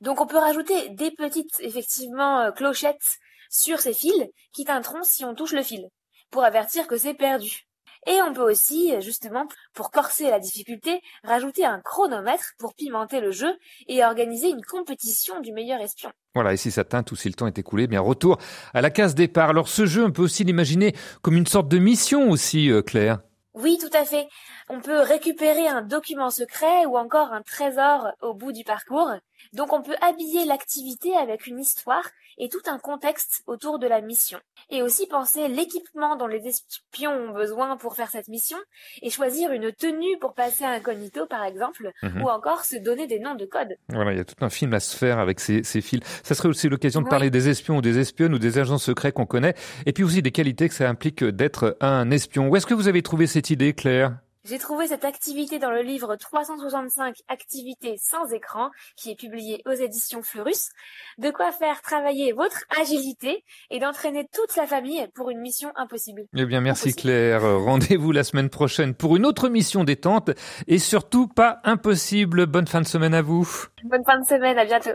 [0.00, 3.18] Donc on peut rajouter des petites effectivement euh, clochettes
[3.50, 5.88] sur ces fils qui teinteront si on touche le fil
[6.30, 7.66] pour avertir que c'est perdu.
[8.06, 13.30] Et on peut aussi, justement, pour corser la difficulté, rajouter un chronomètre pour pimenter le
[13.30, 16.10] jeu et organiser une compétition du meilleur espion.
[16.34, 18.38] Voilà, et si ça teinte ou si le temps est écoulé, bien retour
[18.74, 19.50] à la case départ.
[19.50, 23.20] Alors ce jeu, on peut aussi l'imaginer comme une sorte de mission aussi, euh, Claire.
[23.54, 24.28] Oui, tout à fait.
[24.70, 29.10] On peut récupérer un document secret ou encore un trésor au bout du parcours.
[29.52, 32.04] Donc on peut habiller l'activité avec une histoire
[32.38, 34.38] et tout un contexte autour de la mission.
[34.70, 38.56] Et aussi penser l'équipement dont les espions ont besoin pour faire cette mission
[39.02, 42.22] et choisir une tenue pour passer incognito par exemple mhm.
[42.22, 43.76] ou encore se donner des noms de code.
[43.88, 46.00] Voilà, il y a tout un film à se faire avec ces, fils.
[46.22, 49.12] Ça serait aussi l'occasion de parler des espions ou des espionnes ou des agents secrets
[49.12, 49.54] qu'on connaît
[49.86, 52.48] et puis aussi des qualités que ça implique d'être un espion.
[52.48, 54.16] Où est-ce que vous avez trouvé cette idée, Claire?
[54.44, 59.72] J'ai trouvé cette activité dans le livre 365 activités sans écran qui est publié aux
[59.72, 60.70] éditions Fleurus.
[61.18, 66.24] De quoi faire travailler votre agilité et d'entraîner toute la famille pour une mission impossible.
[66.36, 67.42] Eh bien, merci Claire.
[67.42, 70.30] Rendez-vous la semaine prochaine pour une autre mission détente
[70.66, 72.46] et surtout pas impossible.
[72.46, 73.48] Bonne fin de semaine à vous.
[73.84, 74.90] Bonne fin de semaine, à bientôt.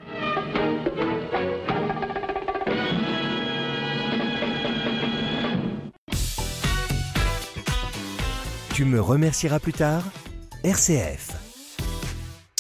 [8.78, 10.04] Tu me remercieras plus tard
[10.64, 11.32] RCF.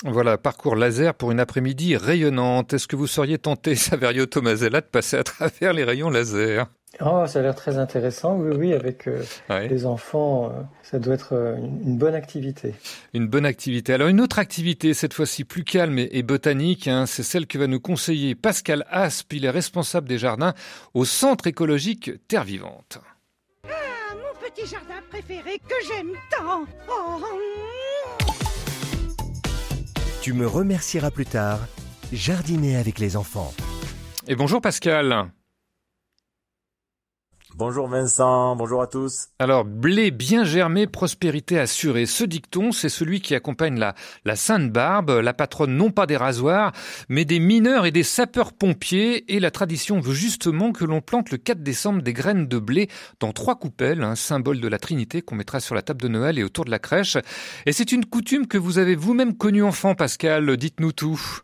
[0.03, 2.74] Voilà, parcours laser pour une après-midi rayonnante.
[2.74, 6.65] Est-ce que vous seriez tenté, Saverio Tomasella, de passer à travers les rayons laser?
[7.01, 9.22] Oh, ça a l'air très intéressant, oui, oui, avec euh,
[9.70, 12.74] les enfants, euh, ça doit être euh, une bonne activité.
[13.13, 13.93] Une bonne activité.
[13.93, 17.68] Alors une autre activité, cette fois-ci plus calme et, botanique, hein, c'est celle que va
[17.68, 20.55] nous conseiller Pascal Asp, il est responsable des jardins
[20.95, 22.97] au Centre écologique Terre Vivante
[24.58, 26.66] petit jardin préféré que j'aime tant.
[26.89, 27.22] Oh.
[30.22, 31.60] Tu me remercieras plus tard.
[32.12, 33.53] Jardiner avec les enfants.
[34.28, 35.30] Et bonjour Pascal.
[37.58, 39.30] Bonjour Vincent, bonjour à tous.
[39.39, 42.05] Alors, blé bien germé, prospérité assurée.
[42.05, 43.95] Ce dicton, c'est celui qui accompagne la,
[44.26, 46.72] la Sainte Barbe, la patronne non pas des rasoirs,
[47.10, 49.34] mais des mineurs et des sapeurs-pompiers.
[49.34, 52.89] Et la tradition veut justement que l'on plante le 4 décembre des graines de blé
[53.20, 56.38] dans trois coupelles, un symbole de la Trinité qu'on mettra sur la table de Noël
[56.38, 57.18] et autour de la crèche.
[57.66, 60.58] Et c'est une coutume que vous avez vous-même connue enfant, Pascal.
[60.58, 61.41] Dites-nous tout.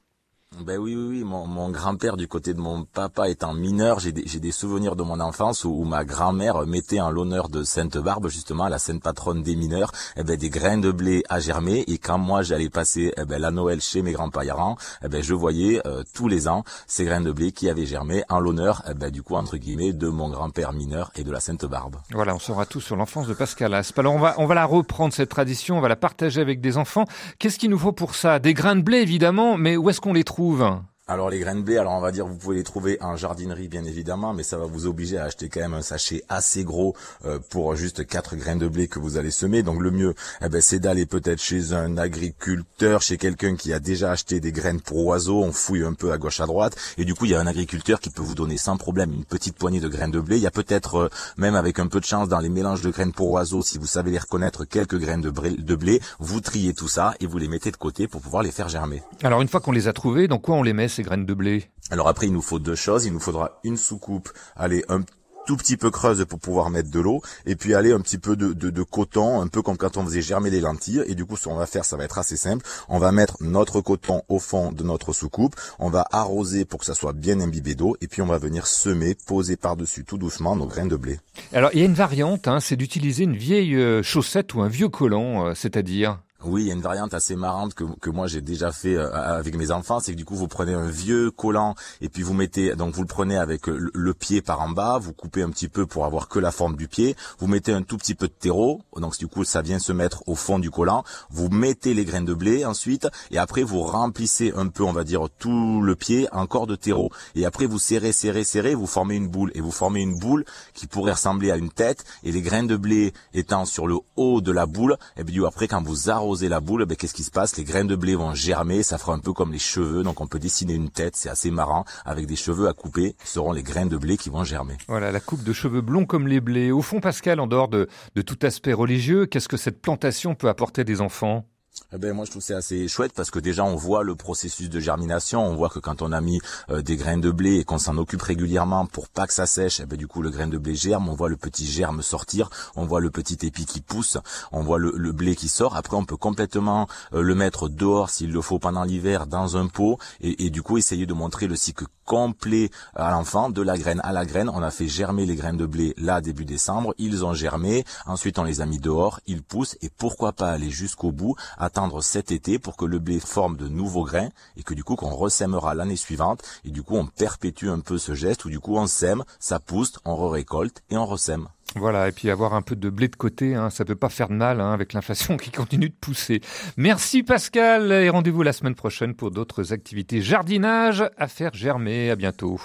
[0.62, 1.24] Ben oui, oui, oui.
[1.24, 5.04] Mon, mon grand-père du côté de mon papa étant mineur, j'ai des, des, souvenirs de
[5.04, 9.42] mon enfance où, ma grand-mère mettait en l'honneur de Sainte Barbe, justement, la sainte patronne
[9.42, 11.84] des mineurs, eh ben, des grains de blé à germer.
[11.88, 15.34] Et quand moi j'allais passer eh ben, la Noël chez mes grands-parents, eh ben, je
[15.34, 18.94] voyais euh, tous les ans ces grains de blé qui avaient germé en l'honneur, eh
[18.94, 21.96] ben, du coup, entre guillemets, de mon grand-père mineur et de la Sainte Barbe.
[22.12, 23.98] Voilà, on saura tout sur l'enfance de Pascal Asp.
[23.98, 26.78] Alors on va, on va la reprendre cette tradition, on va la partager avec des
[26.78, 27.06] enfants.
[27.40, 28.40] Qu'est-ce qu'il nous faut pour ça?
[28.40, 30.43] Des grains de blé évidemment, mais où est-ce qu'on les trouve?
[30.44, 33.18] trouve alors les graines de blé, alors on va dire vous pouvez les trouver en
[33.18, 36.64] jardinerie bien évidemment, mais ça va vous obliger à acheter quand même un sachet assez
[36.64, 36.96] gros
[37.26, 39.64] euh, pour juste quatre graines de blé que vous allez semer.
[39.64, 43.82] Donc le mieux, eh ben, c'est d'aller peut-être chez un agriculteur, chez quelqu'un qui a
[43.82, 45.44] déjà acheté des graines pour oiseaux.
[45.44, 47.48] On fouille un peu à gauche à droite et du coup il y a un
[47.48, 50.38] agriculteur qui peut vous donner sans problème une petite poignée de graines de blé.
[50.38, 52.92] Il y a peut-être euh, même avec un peu de chance dans les mélanges de
[52.92, 56.40] graines pour oiseaux, si vous savez les reconnaître quelques graines de blé, de blé, vous
[56.40, 59.04] triez tout ça et vous les mettez de côté pour pouvoir les faire germer.
[59.22, 61.34] Alors une fois qu'on les a trouvés, dans quoi on les met ces graines de
[61.34, 63.06] blé Alors après, il nous faut deux choses.
[63.06, 65.02] Il nous faudra une soucoupe, allez, un
[65.46, 68.36] tout petit peu creuse pour pouvoir mettre de l'eau, et puis aller un petit peu
[68.36, 71.04] de, de, de, coton, un peu comme quand on faisait germer les lentilles.
[71.08, 72.66] Et du coup, ce qu'on va faire, ça va être assez simple.
[72.88, 76.86] On va mettre notre coton au fond de notre soucoupe, on va arroser pour que
[76.86, 80.56] ça soit bien imbibé d'eau, et puis on va venir semer, poser par-dessus tout doucement
[80.56, 81.20] nos graines de blé.
[81.52, 84.70] Alors, il y a une variante, hein, c'est d'utiliser une vieille euh, chaussette ou un
[84.70, 88.28] vieux collant, euh, c'est-à-dire oui, il y a une variante assez marrante que, que moi
[88.28, 91.32] j'ai déjà fait euh, avec mes enfants, c'est que du coup vous prenez un vieux
[91.32, 95.00] collant et puis vous mettez, donc vous le prenez avec le, pied par en bas,
[95.00, 97.82] vous coupez un petit peu pour avoir que la forme du pied, vous mettez un
[97.82, 100.70] tout petit peu de terreau, donc du coup ça vient se mettre au fond du
[100.70, 104.94] collant, vous mettez les graines de blé ensuite et après vous remplissez un peu, on
[104.94, 107.10] va dire tout le pied encore de terreau.
[107.36, 110.46] Et après vous serrez, serrez, serrez, vous formez une boule et vous formez une boule
[110.74, 114.42] qui pourrait ressembler à une tête et les graines de blé étant sur le haut
[114.42, 117.32] de la boule, et puis après quand vous arrosez la boule, ben, qu'est-ce qui se
[117.32, 117.58] passe?
[117.58, 120.28] Les graines de blé vont germer, ça fera un peu comme les cheveux, donc on
[120.28, 123.90] peut dessiner une tête, c'est assez marrant, avec des cheveux à couper, seront les graines
[123.90, 124.78] de blé qui vont germer.
[124.88, 126.72] Voilà, la coupe de cheveux blonds comme les blés.
[126.72, 130.50] Au fond, Pascal, en dehors de, de tout aspect religieux, qu'est-ce que cette plantation peut
[130.50, 131.46] apporter des enfants?
[131.92, 134.70] Eh ben moi je trouve c'est assez chouette parce que déjà on voit le processus
[134.70, 137.64] de germination, on voit que quand on a mis euh, des graines de blé et
[137.64, 140.48] qu'on s'en occupe régulièrement pour pas que ça sèche, eh ben du coup le grain
[140.48, 143.82] de blé germe, on voit le petit germe sortir, on voit le petit épi qui
[143.82, 144.18] pousse,
[144.52, 145.76] on voit le, blé qui sort.
[145.76, 149.68] Après on peut complètement euh, le mettre dehors s'il le faut pendant l'hiver dans un
[149.68, 153.78] pot et, et, du coup essayer de montrer le cycle complet à l'enfant de la
[153.78, 154.50] graine à la graine.
[154.50, 158.40] On a fait germer les graines de blé là début décembre, ils ont germé, ensuite
[158.40, 159.78] on les a mis dehors, ils poussent.
[159.82, 163.68] Et pourquoi pas aller jusqu'au bout attendre cet été pour que le blé forme de
[163.68, 166.42] nouveaux grains et que du coup qu'on ressèmera l'année suivante.
[166.66, 169.60] Et du coup on perpétue un peu ce geste où du coup on sème, ça
[169.60, 171.48] pousse, on récolte et on ressème.
[171.76, 174.30] Voilà, et puis avoir un peu de blé de côté, hein, ça peut pas faire
[174.30, 176.42] de mal hein, avec l'inflation qui continue de pousser.
[176.78, 182.12] Merci Pascal et rendez-vous la semaine prochaine pour d'autres activités jardinage à faire germer.
[182.12, 182.60] À bientôt.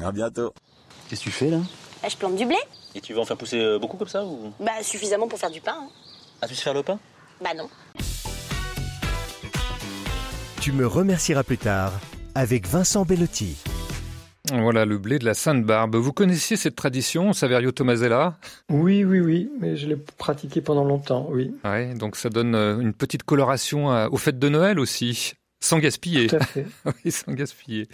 [0.00, 0.54] À bientôt.
[1.08, 1.58] Qu'est-ce que tu fais là?
[2.02, 2.56] Bah, Je plante du blé.
[2.94, 4.52] Et tu veux en faire pousser euh, beaucoup comme ça ou?
[4.60, 5.76] Bah suffisamment pour faire du pain.
[5.76, 5.88] Hein.
[6.40, 6.98] Ah tu sais faire le pain?
[7.42, 7.68] Bah non.
[10.60, 11.92] Tu me remercieras plus tard
[12.34, 13.56] avec Vincent Bellotti.
[14.52, 15.96] Voilà le blé de la Sainte-Barbe.
[15.96, 18.36] Vous connaissiez cette tradition, Saverio Tomasella?
[18.68, 21.54] Oui, oui, oui, mais je l'ai pratiqué pendant longtemps, oui.
[21.64, 25.34] Ouais, donc ça donne euh, une petite coloration aux fêtes de Noël aussi.
[25.64, 26.26] Sans gaspiller.
[26.26, 26.66] Tout à fait.
[26.84, 27.88] oui, sans gaspiller.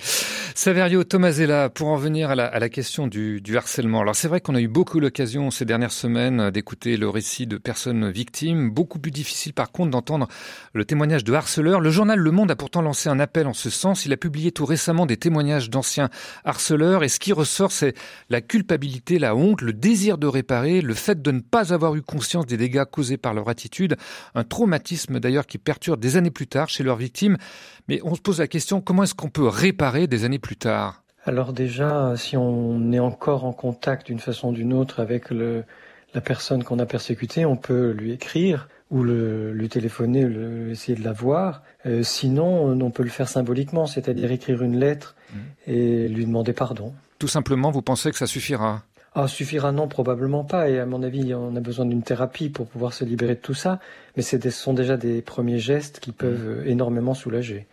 [0.57, 4.01] Saverio Tomasella, pour en venir à la, à la question du, du, harcèlement.
[4.01, 7.59] Alors c'est vrai qu'on a eu beaucoup l'occasion ces dernières semaines d'écouter le récit de
[7.59, 8.71] personnes victimes.
[8.71, 10.27] Beaucoup plus difficile par contre d'entendre
[10.73, 11.79] le témoignage de harceleurs.
[11.81, 14.05] Le journal Le Monde a pourtant lancé un appel en ce sens.
[14.05, 16.11] Il a publié tout récemment des témoignages d'anciens
[16.45, 17.05] harceleurs.
[17.05, 17.95] Et ce qui ressort, c'est
[18.31, 22.03] la culpabilité, la honte, le désir de réparer, le fait de ne pas avoir eu
[22.03, 23.97] conscience des dégâts causés par leur attitude.
[24.35, 27.37] Un traumatisme d'ailleurs qui perturbe des années plus tard chez leurs victimes.
[27.89, 31.03] Mais on se pose la question, comment est-ce qu'on peut réparer des années plus tard?
[31.25, 35.65] Alors déjà, si on est encore en contact d'une façon ou d'une autre avec le,
[36.15, 40.97] la personne qu'on a persécutée, on peut lui écrire ou le, lui téléphoner, le, essayer
[40.97, 41.63] de la voir.
[41.87, 45.39] Euh, sinon, on peut le faire symboliquement, c'est-à-dire écrire une lettre mmh.
[45.69, 46.93] et lui demander pardon.
[47.19, 48.83] Tout simplement, vous pensez que ça suffira?
[49.13, 50.69] Ah, suffira non, probablement pas.
[50.69, 53.55] Et à mon avis, on a besoin d'une thérapie pour pouvoir se libérer de tout
[53.55, 53.81] ça.
[54.17, 56.69] Mais ce sont déjà des premiers gestes qui peuvent mmh.
[56.69, 57.67] énormément soulager.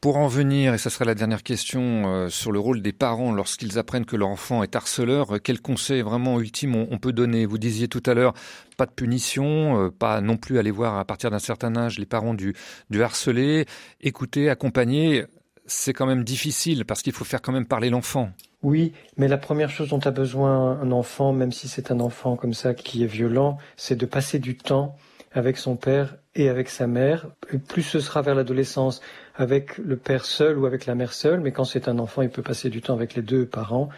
[0.00, 3.32] Pour en venir, et ce sera la dernière question, euh, sur le rôle des parents
[3.32, 7.44] lorsqu'ils apprennent que leur enfant est harceleur, euh, quel conseil vraiment ultime on, peut donner?
[7.44, 8.32] Vous disiez tout à l'heure,
[8.76, 12.06] pas de punition, euh, pas non plus aller voir à partir d'un certain âge les
[12.06, 12.54] parents du,
[12.88, 13.66] du harcelé,
[14.00, 15.24] écouter, accompagner.
[15.66, 18.30] C'est quand même difficile parce qu'il faut faire quand même parler l'enfant.
[18.62, 22.34] Oui, mais la première chose dont a besoin un enfant, même si c'est un enfant
[22.36, 24.96] comme ça qui est violent, c'est de passer du temps
[25.32, 27.28] avec son père et avec sa mère.
[27.68, 29.00] plus ce sera vers l'adolescence
[29.36, 32.30] avec le père seul ou avec la mère seule, mais quand c'est un enfant, il
[32.30, 33.88] peut passer du temps avec les deux parents.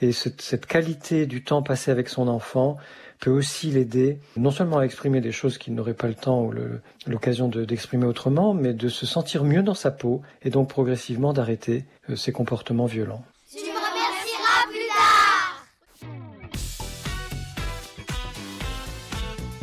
[0.00, 2.76] Et cette, qualité du temps passé avec son enfant
[3.18, 6.52] peut aussi l'aider, non seulement à exprimer des choses qu'il n'aurait pas le temps ou
[7.06, 11.86] l'occasion d'exprimer autrement, mais de se sentir mieux dans sa peau et donc progressivement d'arrêter
[12.10, 13.24] euh, ses comportements violents.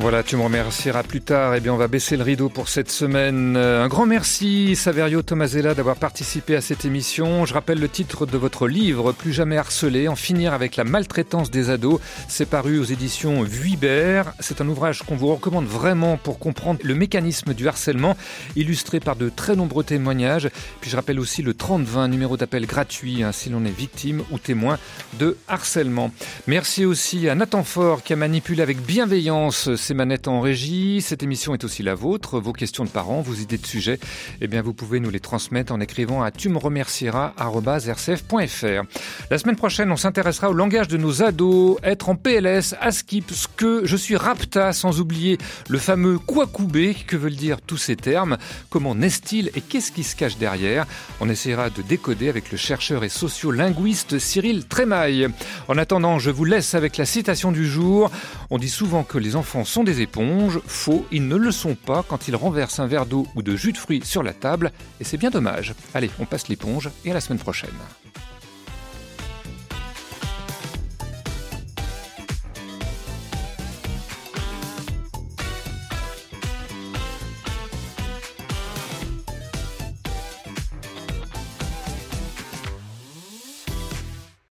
[0.04, 1.56] Voilà, tu me remercieras plus tard.
[1.56, 3.56] Eh bien, on va baisser le rideau pour cette semaine.
[3.56, 7.46] Un grand merci, Saverio Tomasella, d'avoir participé à cette émission.
[7.46, 11.52] Je rappelle le titre de votre livre, Plus jamais harcelé, en finir avec la maltraitance
[11.52, 12.02] des ados.
[12.28, 14.34] C'est paru aux éditions Vuibert.
[14.42, 18.18] C'est un ouvrage qu'on vous recommande vraiment pour comprendre le mécanisme du harcèlement,
[18.58, 20.50] illustré par de très nombreux témoignages.
[20.82, 24.38] Puis je rappelle aussi le 3020, numéro d'appel gratuit, hein, si l'on est victime ou
[24.38, 24.80] témoin
[25.18, 26.12] de harcèlement.
[26.46, 31.02] Merci aussi à Nathan Fort qui a manipulé avec bienveillance ces ses manettes en régie.
[31.02, 32.40] Cette émission est aussi la vôtre.
[32.40, 34.00] Vos questions de parents, vos idées de sujets,
[34.42, 38.84] eh bien, vous pouvez nous les transmettre en écrivant à tu me remercieras.rcf.fr.
[39.30, 43.48] La semaine prochaine, on s'intéressera au langage de nos ados, être en PLS, ASKIP, ce
[43.48, 45.38] que je suis rapta, sans oublier
[45.70, 48.40] le fameux Kwakubé, que veulent dire tous ces termes,
[48.72, 50.88] comment naissent-ils et qu'est-ce qui se cache derrière.
[51.20, 55.28] On essaiera de décoder avec le chercheur et sociolinguiste Cyril Trémaille.
[55.68, 58.10] En attendant, je vous laisse avec la citation du jour.
[58.50, 60.60] On dit souvent que les enfants sont des éponges.
[60.68, 63.72] Faux, ils ne le sont pas quand ils renversent un verre d'eau ou de jus
[63.72, 64.72] de fruits sur la table.
[65.02, 65.74] Et c'est bien dommage.
[65.96, 67.72] Allez, on passe l'éponge et à la semaine prochaine.